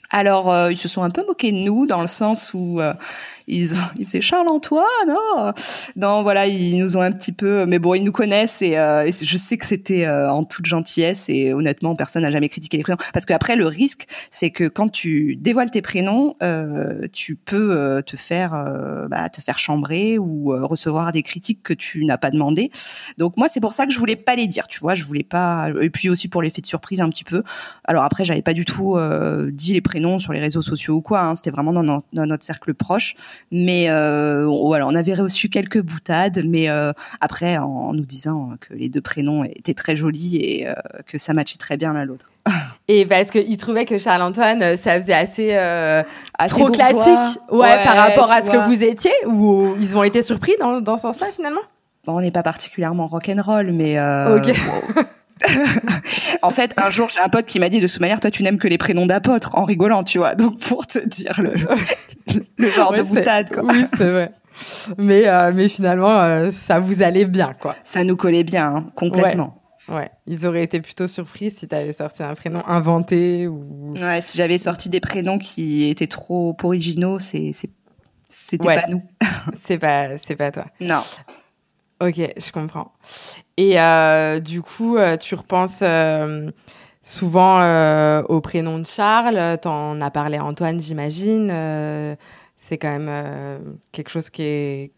Alors, 0.10 0.52
euh, 0.52 0.70
ils 0.70 0.78
se 0.78 0.90
sont 0.90 1.02
un 1.02 1.10
peu 1.10 1.26
moqués 1.26 1.54
de 1.54 1.58
nous 1.58 1.86
dans 1.86 2.02
le 2.02 2.08
sens 2.08 2.52
où 2.54 2.82
euh, 2.82 2.94
ils, 3.48 3.74
ont, 3.74 3.78
ils 4.00 4.06
faisaient 4.06 4.22
Charles-Antoine, 4.22 4.86
non 5.08 5.54
Non, 5.96 6.24
voilà, 6.24 6.48
ils 6.48 6.80
nous 6.80 6.98
ont 6.98 7.02
un 7.02 7.12
petit 7.12 7.32
peu... 7.32 7.66
Mais 7.66 7.80
bon, 7.80 7.94
ils 7.94 8.04
nous 8.04 8.12
connaissent 8.12 8.62
et, 8.62 8.78
euh, 8.78 9.10
je 9.12 9.38
sais 9.38 9.58
que 9.58 9.66
c'était 9.66 10.06
euh, 10.06 10.32
en 10.32 10.44
toute 10.44 10.66
gentillesse 10.66 11.30
et 11.30 11.54
honnêtement, 11.54 11.96
personne 11.96 12.24
n'a 12.24 12.32
jamais 12.32 12.50
critiqué 12.50 12.78
les 12.78 12.84
prénoms. 12.84 12.98
Parce 13.14 13.26
qu'après, 13.26 13.56
le 13.56 13.68
risque, 13.68 14.08
c'est 14.30 14.50
que 14.50 14.68
quand 14.68 14.90
tu 14.90 15.36
dévoiles 15.36 15.72
tes 15.72 15.82
prénoms, 15.82 16.36
euh, 16.44 17.08
tu 17.12 17.36
peux 17.36 17.72
euh, 17.72 18.02
te 18.02 18.16
faire 18.16 18.52
bah, 19.10 19.30
te 19.30 19.42
faire 19.42 19.58
chambrer 19.60 20.18
ou 20.18 20.54
recevoir 20.68 21.12
des 21.12 21.24
critiques 21.24 21.64
que 21.64 21.74
tu 21.74 22.06
n'as 22.06 22.18
pas 22.18 22.30
demandé. 22.30 22.72
Donc 23.18 23.38
moi, 23.38 23.48
c'est 23.50 23.60
pour 23.60 23.74
ça 23.74 23.86
que 23.86 23.92
je 23.92 24.00
voulais 24.00 24.16
pas 24.16 24.36
les 24.36 24.48
dire, 24.48 24.68
tu 24.68 24.80
vois, 24.80 24.96
je 24.96 25.04
voulais 25.04 25.24
pas... 25.24 25.70
Et 25.82 25.90
puis 25.90 26.10
aussi 26.10 26.28
pour 26.28 26.42
l'effet 26.42 26.62
de 26.62 26.68
surprise 26.68 27.02
un 27.02 27.10
petit 27.10 27.24
peu. 27.24 27.44
Alors 27.86 28.04
après, 28.04 28.26
j'avais 28.26 28.42
pas 28.42 28.54
du 28.54 28.66
tout 28.66 28.98
dit 29.52 29.74
les 29.74 29.82
prénoms 29.82 30.20
sur 30.20 30.34
les 30.34 30.40
réseaux 30.40 30.62
sociaux 30.62 30.96
ou 30.96 31.02
quoi. 31.02 31.22
Hein. 31.22 31.36
C'était 31.36 31.52
vraiment 31.52 31.74
dans, 31.74 32.02
notre 32.14 32.44
cercle 32.44 32.74
proche. 32.74 33.16
Mais 33.52 33.90
euh, 33.90 34.46
voilà, 34.46 34.88
on 34.88 34.96
avait 34.96 35.14
reçu 35.14 35.50
quelques 35.50 35.82
boutades, 35.82 36.44
mais 36.46 36.70
euh, 36.70 36.92
après 37.20 37.58
en 37.58 37.94
nous 37.94 38.06
disant 38.06 38.52
que 38.60 38.74
les 38.74 38.90
deux 38.90 39.02
prénoms 39.02 39.44
étaient 39.44 39.74
très 39.74 39.96
jolis 39.96 40.38
et 40.38 40.68
euh, 40.68 40.74
que 41.06 41.18
ça 41.18 41.34
matchait 41.34 41.58
très 41.58 41.78
bien 41.78 41.94
l'un 41.94 42.06
l'autre. 42.06 42.30
Et 42.88 43.06
parce 43.06 43.30
qu'il 43.30 43.56
trouvait 43.58 43.86
que 43.86 43.98
Charles-Antoine, 43.98 44.76
ça 44.76 45.00
faisait 45.00 45.14
assez, 45.14 45.54
assez 45.54 46.60
trop 46.60 46.70
classique 46.70 47.40
ouais, 47.50 47.60
ouais, 47.60 47.84
par 47.86 47.96
rapport 47.96 48.30
à 48.30 48.42
ce 48.42 48.48
vois. 48.48 48.58
que 48.58 48.68
vous 48.68 48.84
étiez, 48.84 49.14
ou 49.28 49.76
ils 49.80 49.96
ont 49.96 50.04
été 50.04 50.24
surpris 50.24 50.54
dans, 50.60 50.82
dans 50.82 50.98
ce 50.98 51.04
sens-là 51.04 51.28
finalement? 51.34 51.62
Bon, 52.06 52.18
On 52.18 52.22
n'est 52.22 52.32
pas 52.32 52.44
particulièrement 52.44 53.08
rock'n'roll, 53.08 53.72
mais... 53.72 54.00
Euh, 54.00 54.38
ok. 54.38 54.56
Bon. 54.96 55.02
en 56.42 56.52
fait, 56.52 56.74
un 56.78 56.90
jour, 56.90 57.10
j'ai 57.10 57.20
un 57.20 57.30
pote 57.30 57.46
qui 57.46 57.60
m'a 57.60 57.70
dit 57.70 57.80
de 57.80 57.88
toute 57.88 58.00
manière, 58.00 58.20
toi, 58.20 58.32
tu 58.32 58.44
n'aimes 58.44 58.58
que 58.58 58.68
les 58.68 58.78
prénoms 58.78 59.06
d'apôtres, 59.06 59.58
en 59.58 59.66
rigolant, 59.66 60.04
tu 60.04 60.18
vois. 60.18 60.36
Donc, 60.36 60.60
pour 60.60 60.86
te 60.88 61.00
dire 61.00 61.40
le, 61.42 61.54
le 62.58 62.72
genre 62.72 62.92
ouais, 62.92 63.00
de 63.00 63.04
boutade, 63.04 63.52
quoi. 63.52 63.64
Oui, 63.64 63.86
c'est 63.98 64.10
vrai. 64.10 64.32
Mais, 64.98 65.28
euh, 65.28 65.52
mais 65.54 65.70
finalement, 65.70 66.20
euh, 66.20 66.52
ça 66.52 66.80
vous 66.80 67.02
allait 67.02 67.26
bien, 67.26 67.54
quoi. 67.60 67.76
Ça 67.84 68.04
nous 68.04 68.16
collait 68.16 68.44
bien, 68.44 68.76
hein, 68.76 68.92
complètement. 68.96 69.62
Ouais. 69.88 69.96
ouais. 69.96 70.12
ils 70.28 70.46
auraient 70.46 70.64
été 70.64 70.82
plutôt 70.82 71.08
surpris 71.08 71.52
si 71.52 71.68
tu 71.68 71.76
avais 71.76 71.94
sorti 71.94 72.24
un 72.24 72.36
prénom 72.36 72.64
inventé 72.68 73.48
ou. 73.48 73.92
Ouais, 73.96 74.22
si 74.22 74.38
j'avais 74.38 74.58
sorti 74.58 74.90
des 74.90 75.00
prénoms 75.00 75.40
qui 75.40 75.90
étaient 75.90 76.08
trop 76.08 76.56
originaux, 76.64 77.20
c'est, 77.20 77.52
c'était 78.28 78.68
ouais. 78.68 78.76
pas 78.76 78.88
nous. 78.88 79.04
c'est 79.60 79.80
pas, 79.80 80.18
c'est 80.18 80.36
pas 80.36 80.52
toi. 80.52 80.66
Non. 80.80 81.02
Ok, 82.02 82.16
je 82.16 82.52
comprends. 82.52 82.92
Et 83.58 83.80
euh, 83.80 84.40
du 84.40 84.64
coup, 84.64 84.98
euh, 84.98 85.18
tu 85.18 85.36
repenses 85.36 85.82
euh, 85.84 86.50
souvent 87.04 88.22
au 88.24 88.42
prénom 88.42 88.80
de 88.80 88.88
Charles. 88.88 89.60
T'en 89.62 90.02
as 90.02 90.10
parlé 90.10 90.38
à 90.38 90.44
Antoine, 90.44 90.82
j'imagine. 90.82 91.50
C'est 92.58 92.78
quand 92.78 92.98
même 92.98 93.76
quelque 93.92 94.10
chose 94.10 94.30
qui 94.32 94.42
est 94.42 94.92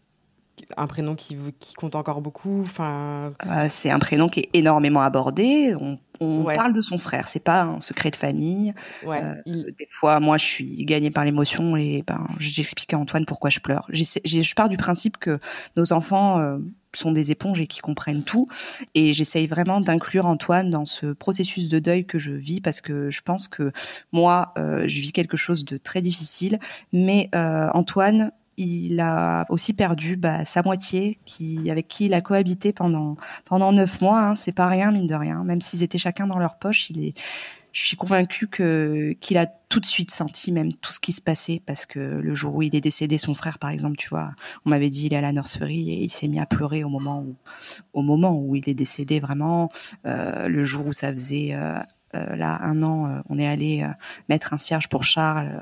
un 0.78 0.86
prénom 0.86 1.14
qui, 1.14 1.36
qui 1.58 1.74
compte 1.74 1.94
encore 1.94 2.22
beaucoup. 2.22 2.62
Enfin, 2.62 3.32
c'est 3.68 3.90
un 3.90 3.98
prénom 3.98 4.28
qui 4.28 4.40
est 4.40 4.50
énormément 4.54 5.00
abordé. 5.00 5.74
On 5.78 5.98
on 6.20 6.44
ouais. 6.44 6.54
parle 6.54 6.72
de 6.72 6.80
son 6.80 6.96
frère, 6.96 7.26
c'est 7.26 7.42
pas 7.42 7.62
un 7.62 7.80
secret 7.80 8.08
de 8.10 8.16
famille. 8.16 8.72
Ouais, 9.04 9.20
il... 9.46 9.74
Des 9.76 9.88
fois, 9.90 10.20
moi, 10.20 10.38
je 10.38 10.44
suis 10.44 10.84
gagnée 10.84 11.10
par 11.10 11.24
l'émotion 11.24 11.76
et 11.76 12.04
ben, 12.06 12.24
j'explique 12.38 12.94
à 12.94 12.98
Antoine 12.98 13.26
pourquoi 13.26 13.50
je 13.50 13.58
pleure. 13.58 13.84
je 13.90 14.54
pars 14.54 14.68
du 14.68 14.76
principe 14.76 15.18
que 15.18 15.40
nos 15.76 15.92
enfants 15.92 16.60
sont 16.98 17.12
des 17.12 17.30
éponges 17.30 17.60
et 17.60 17.66
qui 17.66 17.80
comprennent 17.80 18.24
tout, 18.24 18.48
et 18.94 19.12
j'essaye 19.12 19.46
vraiment 19.46 19.80
d'inclure 19.80 20.26
Antoine 20.26 20.70
dans 20.70 20.84
ce 20.84 21.12
processus 21.12 21.68
de 21.68 21.78
deuil 21.78 22.06
que 22.06 22.18
je 22.18 22.32
vis 22.32 22.60
parce 22.60 22.80
que 22.80 23.10
je 23.10 23.22
pense 23.22 23.48
que 23.48 23.72
moi, 24.12 24.52
euh, 24.58 24.84
je 24.86 25.00
vis 25.00 25.12
quelque 25.12 25.36
chose 25.36 25.64
de 25.64 25.76
très 25.76 26.00
difficile, 26.00 26.58
mais 26.92 27.28
euh, 27.34 27.68
Antoine 27.74 28.32
il 28.56 29.00
a 29.00 29.46
aussi 29.48 29.72
perdu 29.72 30.16
bah, 30.16 30.44
sa 30.44 30.62
moitié, 30.62 31.18
qui 31.24 31.70
avec 31.70 31.88
qui 31.88 32.06
il 32.06 32.14
a 32.14 32.20
cohabité 32.20 32.72
pendant 32.72 33.16
pendant 33.44 33.72
neuf 33.72 34.00
mois. 34.00 34.20
Hein, 34.20 34.34
c'est 34.34 34.52
pas 34.52 34.68
rien 34.68 34.92
mine 34.92 35.06
de 35.06 35.14
rien. 35.14 35.42
Même 35.44 35.60
s'ils 35.60 35.82
étaient 35.82 35.98
chacun 35.98 36.26
dans 36.26 36.38
leur 36.38 36.56
poche, 36.58 36.90
il 36.90 37.04
est. 37.04 37.14
Je 37.74 37.82
suis 37.82 37.96
convaincue 37.96 38.46
que 38.46 39.14
qu'il 39.20 39.36
a 39.36 39.46
tout 39.46 39.80
de 39.80 39.86
suite 39.86 40.10
senti 40.10 40.52
même 40.52 40.72
tout 40.72 40.92
ce 40.92 41.00
qui 41.00 41.12
se 41.12 41.20
passait 41.20 41.60
parce 41.66 41.84
que 41.84 41.98
le 41.98 42.34
jour 42.34 42.54
où 42.54 42.62
il 42.62 42.74
est 42.74 42.80
décédé, 42.80 43.18
son 43.18 43.34
frère 43.34 43.58
par 43.58 43.70
exemple, 43.70 43.96
tu 43.96 44.08
vois, 44.08 44.30
on 44.64 44.70
m'avait 44.70 44.88
dit 44.88 45.06
il 45.06 45.12
est 45.12 45.16
à 45.16 45.20
la 45.20 45.32
nurserie 45.32 45.90
et 45.90 46.04
il 46.04 46.08
s'est 46.08 46.28
mis 46.28 46.40
à 46.40 46.46
pleurer 46.46 46.84
au 46.84 46.88
moment 46.88 47.20
où 47.20 47.34
au 47.92 48.00
moment 48.00 48.38
où 48.38 48.56
il 48.56 48.66
est 48.68 48.74
décédé 48.74 49.20
vraiment. 49.20 49.70
Euh, 50.06 50.48
le 50.48 50.64
jour 50.64 50.86
où 50.86 50.92
ça 50.94 51.10
faisait 51.12 51.54
euh, 51.54 51.74
euh, 52.14 52.36
là 52.36 52.58
un 52.62 52.82
an, 52.82 53.06
euh, 53.06 53.20
on 53.28 53.38
est 53.38 53.46
allé 53.46 53.82
euh, 53.82 53.88
mettre 54.28 54.52
un 54.52 54.58
cierge 54.58 54.88
pour 54.88 55.04
Charles. 55.04 55.60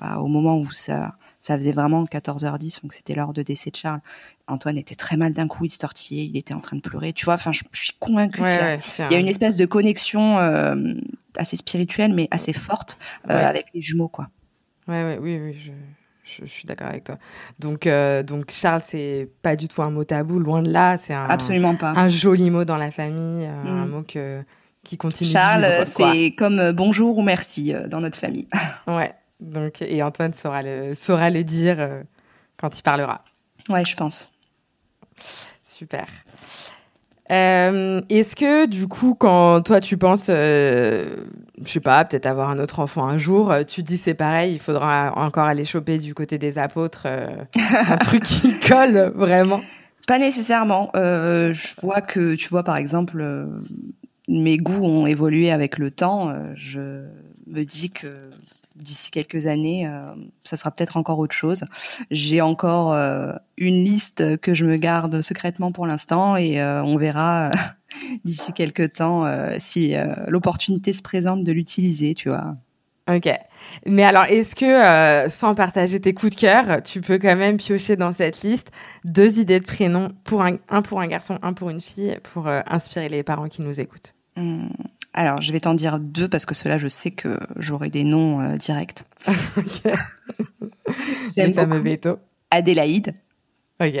Bah, 0.00 0.18
au 0.18 0.26
moment 0.26 0.58
où 0.58 0.72
ça 0.72 1.14
ça 1.42 1.56
faisait 1.56 1.72
vraiment 1.72 2.04
14h10, 2.04 2.82
donc 2.82 2.92
c'était 2.92 3.14
l'heure 3.14 3.32
de 3.32 3.42
décès 3.42 3.70
de 3.70 3.76
Charles. 3.76 4.00
Antoine 4.46 4.78
était 4.78 4.94
très 4.94 5.16
mal 5.16 5.34
d'un 5.34 5.48
coup, 5.48 5.64
il 5.64 5.70
se 5.70 5.78
tortillait, 5.78 6.24
il 6.24 6.36
était 6.36 6.54
en 6.54 6.60
train 6.60 6.76
de 6.76 6.80
pleurer. 6.80 7.12
Tu 7.12 7.24
vois, 7.24 7.34
enfin, 7.34 7.50
je, 7.50 7.64
je, 7.72 7.80
suis 7.80 7.92
convaincue 7.98 8.40
ouais, 8.40 8.78
qu'il 8.80 9.04
ouais, 9.04 9.10
y 9.10 9.16
a 9.16 9.18
une 9.18 9.26
espèce 9.26 9.56
de 9.56 9.66
connexion 9.66 10.38
euh, 10.38 10.94
assez 11.36 11.56
spirituelle, 11.56 12.14
mais 12.14 12.28
assez 12.30 12.52
forte 12.52 12.96
euh, 13.28 13.36
ouais. 13.36 13.44
avec 13.44 13.66
les 13.74 13.80
jumeaux, 13.80 14.06
quoi. 14.08 14.28
Ouais, 14.86 15.18
oui, 15.20 15.36
oui, 15.42 15.58
je, 15.58 15.72
je, 16.22 16.46
je 16.46 16.50
suis 16.50 16.64
d'accord 16.64 16.86
avec 16.86 17.02
toi. 17.02 17.18
Donc, 17.58 17.88
euh, 17.88 18.22
donc 18.22 18.52
Charles, 18.52 18.82
c'est 18.86 19.28
pas 19.42 19.56
du 19.56 19.66
tout 19.66 19.82
un 19.82 19.90
mot 19.90 20.04
tabou, 20.04 20.38
loin 20.38 20.62
de 20.62 20.70
là. 20.70 20.96
C'est 20.96 21.12
un, 21.12 21.24
absolument 21.24 21.74
pas 21.74 21.92
un 21.96 22.06
joli 22.06 22.50
mot 22.50 22.64
dans 22.64 22.78
la 22.78 22.92
famille, 22.92 23.48
mm. 23.48 23.66
un 23.66 23.86
mot 23.86 24.02
que 24.04 24.44
qui 24.84 24.96
continue. 24.96 25.28
Charles, 25.28 25.66
c'est 25.86 26.34
comme 26.36 26.70
bonjour 26.70 27.18
ou 27.18 27.22
merci 27.22 27.74
dans 27.88 28.00
notre 28.00 28.18
famille. 28.18 28.46
Ouais. 28.86 29.12
Donc, 29.42 29.82
et 29.82 30.02
Antoine 30.02 30.32
saura 30.32 30.62
le, 30.62 30.94
saura 30.94 31.28
le 31.28 31.42
dire 31.42 31.76
euh, 31.78 32.02
quand 32.56 32.78
il 32.78 32.82
parlera. 32.82 33.18
Ouais, 33.68 33.84
je 33.84 33.96
pense. 33.96 34.30
Super. 35.66 36.06
Est-ce 37.28 38.36
que 38.36 38.66
du 38.66 38.88
coup, 38.88 39.14
quand 39.18 39.62
toi 39.62 39.80
tu 39.80 39.96
penses, 39.96 40.26
je 40.26 41.16
sais 41.64 41.80
pas, 41.80 42.04
peut-être 42.04 42.26
avoir 42.26 42.50
un 42.50 42.58
autre 42.58 42.78
enfant 42.78 43.06
un 43.06 43.16
jour, 43.16 43.54
tu 43.66 43.82
te 43.82 43.88
dis 43.88 43.96
c'est 43.96 44.12
pareil, 44.12 44.52
il 44.52 44.58
faudra 44.58 45.14
encore 45.16 45.44
aller 45.44 45.64
choper 45.64 45.96
du 45.96 46.14
côté 46.14 46.36
des 46.36 46.58
apôtres 46.58 47.06
un 47.06 47.96
truc 48.00 48.24
qui 48.24 48.60
colle 48.60 49.12
vraiment? 49.14 49.62
Pas 50.06 50.18
nécessairement. 50.18 50.90
je 50.94 51.80
vois 51.80 52.02
que, 52.02 52.34
tu 52.34 52.50
vois, 52.50 52.64
par 52.64 52.76
exemple, 52.76 53.24
mes 54.28 54.58
goûts 54.58 54.84
ont 54.84 55.06
évolué 55.06 55.50
avec 55.50 55.78
le 55.78 55.90
temps. 55.90 56.34
je 56.54 57.06
me 57.46 57.64
dis 57.64 57.90
que 57.90 58.08
d'ici 58.76 59.10
quelques 59.10 59.46
années, 59.46 59.86
euh, 59.86 60.06
ça 60.44 60.56
sera 60.56 60.70
peut-être 60.70 60.96
encore 60.96 61.18
autre 61.18 61.34
chose. 61.34 61.64
J'ai 62.10 62.40
encore 62.40 62.92
euh, 62.92 63.32
une 63.56 63.84
liste 63.84 64.38
que 64.38 64.54
je 64.54 64.64
me 64.64 64.76
garde 64.76 65.20
secrètement 65.20 65.72
pour 65.72 65.86
l'instant 65.86 66.36
et 66.36 66.60
euh, 66.60 66.82
on 66.82 66.96
verra 66.96 67.50
d'ici 68.24 68.52
quelques 68.52 68.94
temps 68.94 69.26
si 69.58 69.94
l'opportunité 70.26 70.92
se 70.92 71.02
présente 71.02 71.44
de 71.44 71.52
l'utiliser, 71.52 72.14
tu 72.14 72.28
vois. 72.28 72.56
Ok. 73.10 73.28
Mais 73.84 74.04
alors, 74.04 74.24
est-ce 74.24 74.54
que, 74.54 75.28
sans 75.30 75.54
partager 75.54 76.00
tes 76.00 76.14
coups 76.14 76.34
de 76.36 76.40
cœur, 76.40 76.82
tu 76.82 77.00
peux 77.00 77.18
quand 77.18 77.36
même 77.36 77.56
piocher 77.56 77.96
dans 77.96 78.12
cette 78.12 78.42
liste 78.42 78.70
deux 79.04 79.38
idées 79.38 79.60
de 79.60 79.66
prénoms, 79.66 80.08
pour 80.24 80.42
un, 80.42 80.56
pour 80.82 81.00
un 81.00 81.08
garçon, 81.08 81.38
un 81.42 81.52
pour 81.52 81.68
une 81.68 81.80
fille, 81.80 82.18
pour 82.22 82.46
inspirer 82.46 83.08
les 83.08 83.22
parents 83.22 83.48
qui 83.48 83.60
nous 83.60 83.80
écoutent? 83.80 84.14
Mmh. 84.36 84.68
Alors, 85.14 85.42
je 85.42 85.52
vais 85.52 85.60
t'en 85.60 85.74
dire 85.74 86.00
deux 86.00 86.28
parce 86.28 86.46
que 86.46 86.54
cela, 86.54 86.78
je 86.78 86.88
sais 86.88 87.10
que 87.10 87.38
j'aurai 87.56 87.90
des 87.90 88.04
noms 88.04 88.40
euh, 88.40 88.56
directs. 88.56 89.04
J'aime 91.36 91.52
beaucoup 91.52 91.82
veto. 91.82 92.18
Adélaïde. 92.50 93.14
Ok. 93.80 93.98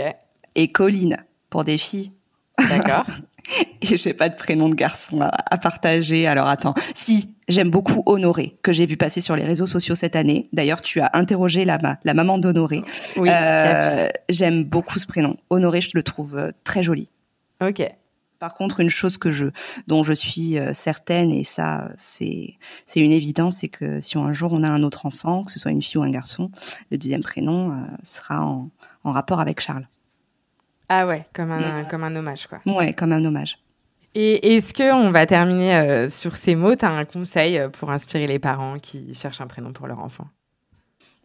Et 0.54 0.68
Colline 0.68 1.16
pour 1.50 1.64
des 1.64 1.78
filles. 1.78 2.12
D'accord. 2.58 3.06
et 3.82 3.96
j'ai 3.96 4.14
pas 4.14 4.28
de 4.28 4.36
prénom 4.36 4.68
de 4.68 4.74
garçon 4.74 5.20
à, 5.20 5.58
partager. 5.58 6.26
Alors 6.26 6.46
attends, 6.46 6.74
si 6.94 7.34
j'aime 7.48 7.70
beaucoup 7.70 8.02
Honoré 8.06 8.56
que 8.62 8.72
j'ai 8.72 8.86
vu 8.86 8.96
passer 8.96 9.20
sur 9.20 9.36
les 9.36 9.44
réseaux 9.44 9.66
sociaux 9.66 9.94
cette 9.94 10.16
année. 10.16 10.48
D'ailleurs, 10.52 10.82
tu 10.82 11.00
as 11.00 11.10
interrogé 11.14 11.64
la, 11.64 11.78
la 12.04 12.14
maman 12.14 12.38
d'Honoré. 12.38 12.82
Oui. 13.16 13.28
Euh, 13.30 14.08
j'aime 14.28 14.64
beaucoup 14.64 14.98
ce 14.98 15.06
prénom. 15.06 15.36
Honoré, 15.50 15.80
je 15.80 15.90
le 15.94 16.02
trouve 16.02 16.36
euh, 16.36 16.50
très 16.64 16.82
joli. 16.82 17.10
Ok. 17.60 17.82
Par 18.42 18.54
contre, 18.54 18.80
une 18.80 18.90
chose 18.90 19.18
que 19.18 19.30
je, 19.30 19.46
dont 19.86 20.02
je 20.02 20.12
suis 20.12 20.58
euh, 20.58 20.72
certaine, 20.72 21.30
et 21.30 21.44
ça, 21.44 21.92
c'est, 21.96 22.54
c'est 22.86 22.98
une 22.98 23.12
évidence, 23.12 23.58
c'est 23.58 23.68
que 23.68 24.00
si 24.00 24.18
un 24.18 24.32
jour 24.32 24.52
on 24.52 24.64
a 24.64 24.68
un 24.68 24.82
autre 24.82 25.06
enfant, 25.06 25.44
que 25.44 25.52
ce 25.52 25.60
soit 25.60 25.70
une 25.70 25.80
fille 25.80 25.98
ou 25.98 26.02
un 26.02 26.10
garçon, 26.10 26.50
le 26.90 26.98
deuxième 26.98 27.22
prénom 27.22 27.70
euh, 27.70 27.84
sera 28.02 28.44
en, 28.44 28.68
rapport 29.04 29.38
avec 29.38 29.60
Charles. 29.60 29.86
Ah 30.88 31.06
ouais, 31.06 31.24
comme 31.32 31.52
un, 31.52 31.84
comme 31.84 32.02
un 32.02 32.16
hommage, 32.16 32.48
quoi. 32.48 32.60
Ouais, 32.66 32.92
comme 32.92 33.12
un 33.12 33.24
hommage. 33.24 33.58
Et 34.16 34.56
est-ce 34.56 34.74
que 34.74 34.92
on 34.92 35.12
va 35.12 35.24
terminer 35.24 35.76
euh, 35.76 36.10
sur 36.10 36.34
ces 36.34 36.56
mots? 36.56 36.74
Tu 36.74 36.84
as 36.84 36.90
un 36.90 37.04
conseil 37.04 37.60
pour 37.74 37.92
inspirer 37.92 38.26
les 38.26 38.40
parents 38.40 38.80
qui 38.80 39.14
cherchent 39.14 39.40
un 39.40 39.46
prénom 39.46 39.72
pour 39.72 39.86
leur 39.86 40.00
enfant? 40.00 40.26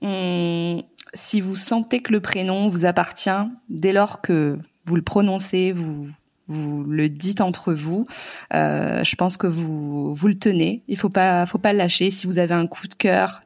Hum, 0.03 0.84
Si 1.15 1.41
vous 1.41 1.56
sentez 1.56 2.01
que 2.01 2.12
le 2.12 2.19
prénom 2.19 2.69
vous 2.69 2.86
appartient, 2.86 3.49
dès 3.69 3.91
lors 3.91 4.21
que 4.21 4.60
vous 4.86 4.95
le 4.95 5.01
prononcez, 5.01 5.71
vous 5.71 6.08
vous 6.48 6.84
le 6.84 7.10
dites 7.10 7.42
entre 7.42 7.74
vous. 7.74 8.08
Euh, 8.54 9.04
je 9.04 9.16
pense 9.16 9.38
que 9.38 9.48
vous 9.48 10.14
vous 10.14 10.28
le 10.28 10.36
tenez. 10.36 10.84
Il 10.88 10.98
faut 10.98 11.10
pas 11.10 11.46
faut 11.46 11.58
pas 11.58 11.74
le 11.74 11.80
lâcher. 11.80 12.10
Si 12.10 12.28
vous 12.28 12.40
avez 12.40 12.54
un 12.54 12.68
coup 12.68 12.88
de 12.88 12.94
cœur 12.94 13.42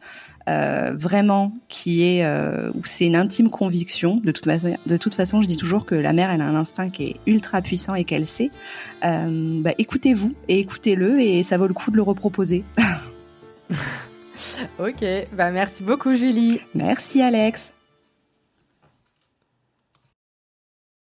euh, 0.49 0.91
vraiment 0.95 1.53
qui 1.67 2.03
est 2.03 2.25
euh, 2.25 2.71
où 2.73 2.81
c'est 2.83 3.05
une 3.05 3.15
intime 3.15 3.49
conviction. 3.49 4.17
De 4.17 4.31
toute 4.31 4.45
façon, 4.45 4.75
de 4.85 4.97
toute 4.97 5.15
façon, 5.15 5.41
je 5.41 5.47
dis 5.47 5.57
toujours 5.57 5.85
que 5.85 5.95
la 5.95 6.13
mère 6.13 6.31
elle 6.31 6.41
a 6.41 6.45
un 6.45 6.55
instinct 6.55 6.89
qui 6.89 7.03
est 7.05 7.15
ultra 7.25 7.61
puissant 7.61 7.95
et 7.95 8.03
qu'elle 8.03 8.27
sait. 8.27 8.51
Bah, 9.01 9.71
écoutez-vous 9.77 10.33
et 10.47 10.59
écoutez-le 10.59 11.19
et 11.21 11.43
ça 11.43 11.57
vaut 11.57 11.67
le 11.67 11.73
coup 11.73 11.91
de 11.91 11.95
le 11.95 12.03
reproposer. 12.03 12.63
ok, 14.79 15.05
bah 15.33 15.51
merci 15.51 15.83
beaucoup 15.83 16.13
Julie. 16.13 16.59
Merci 16.73 17.21
Alex. 17.21 17.73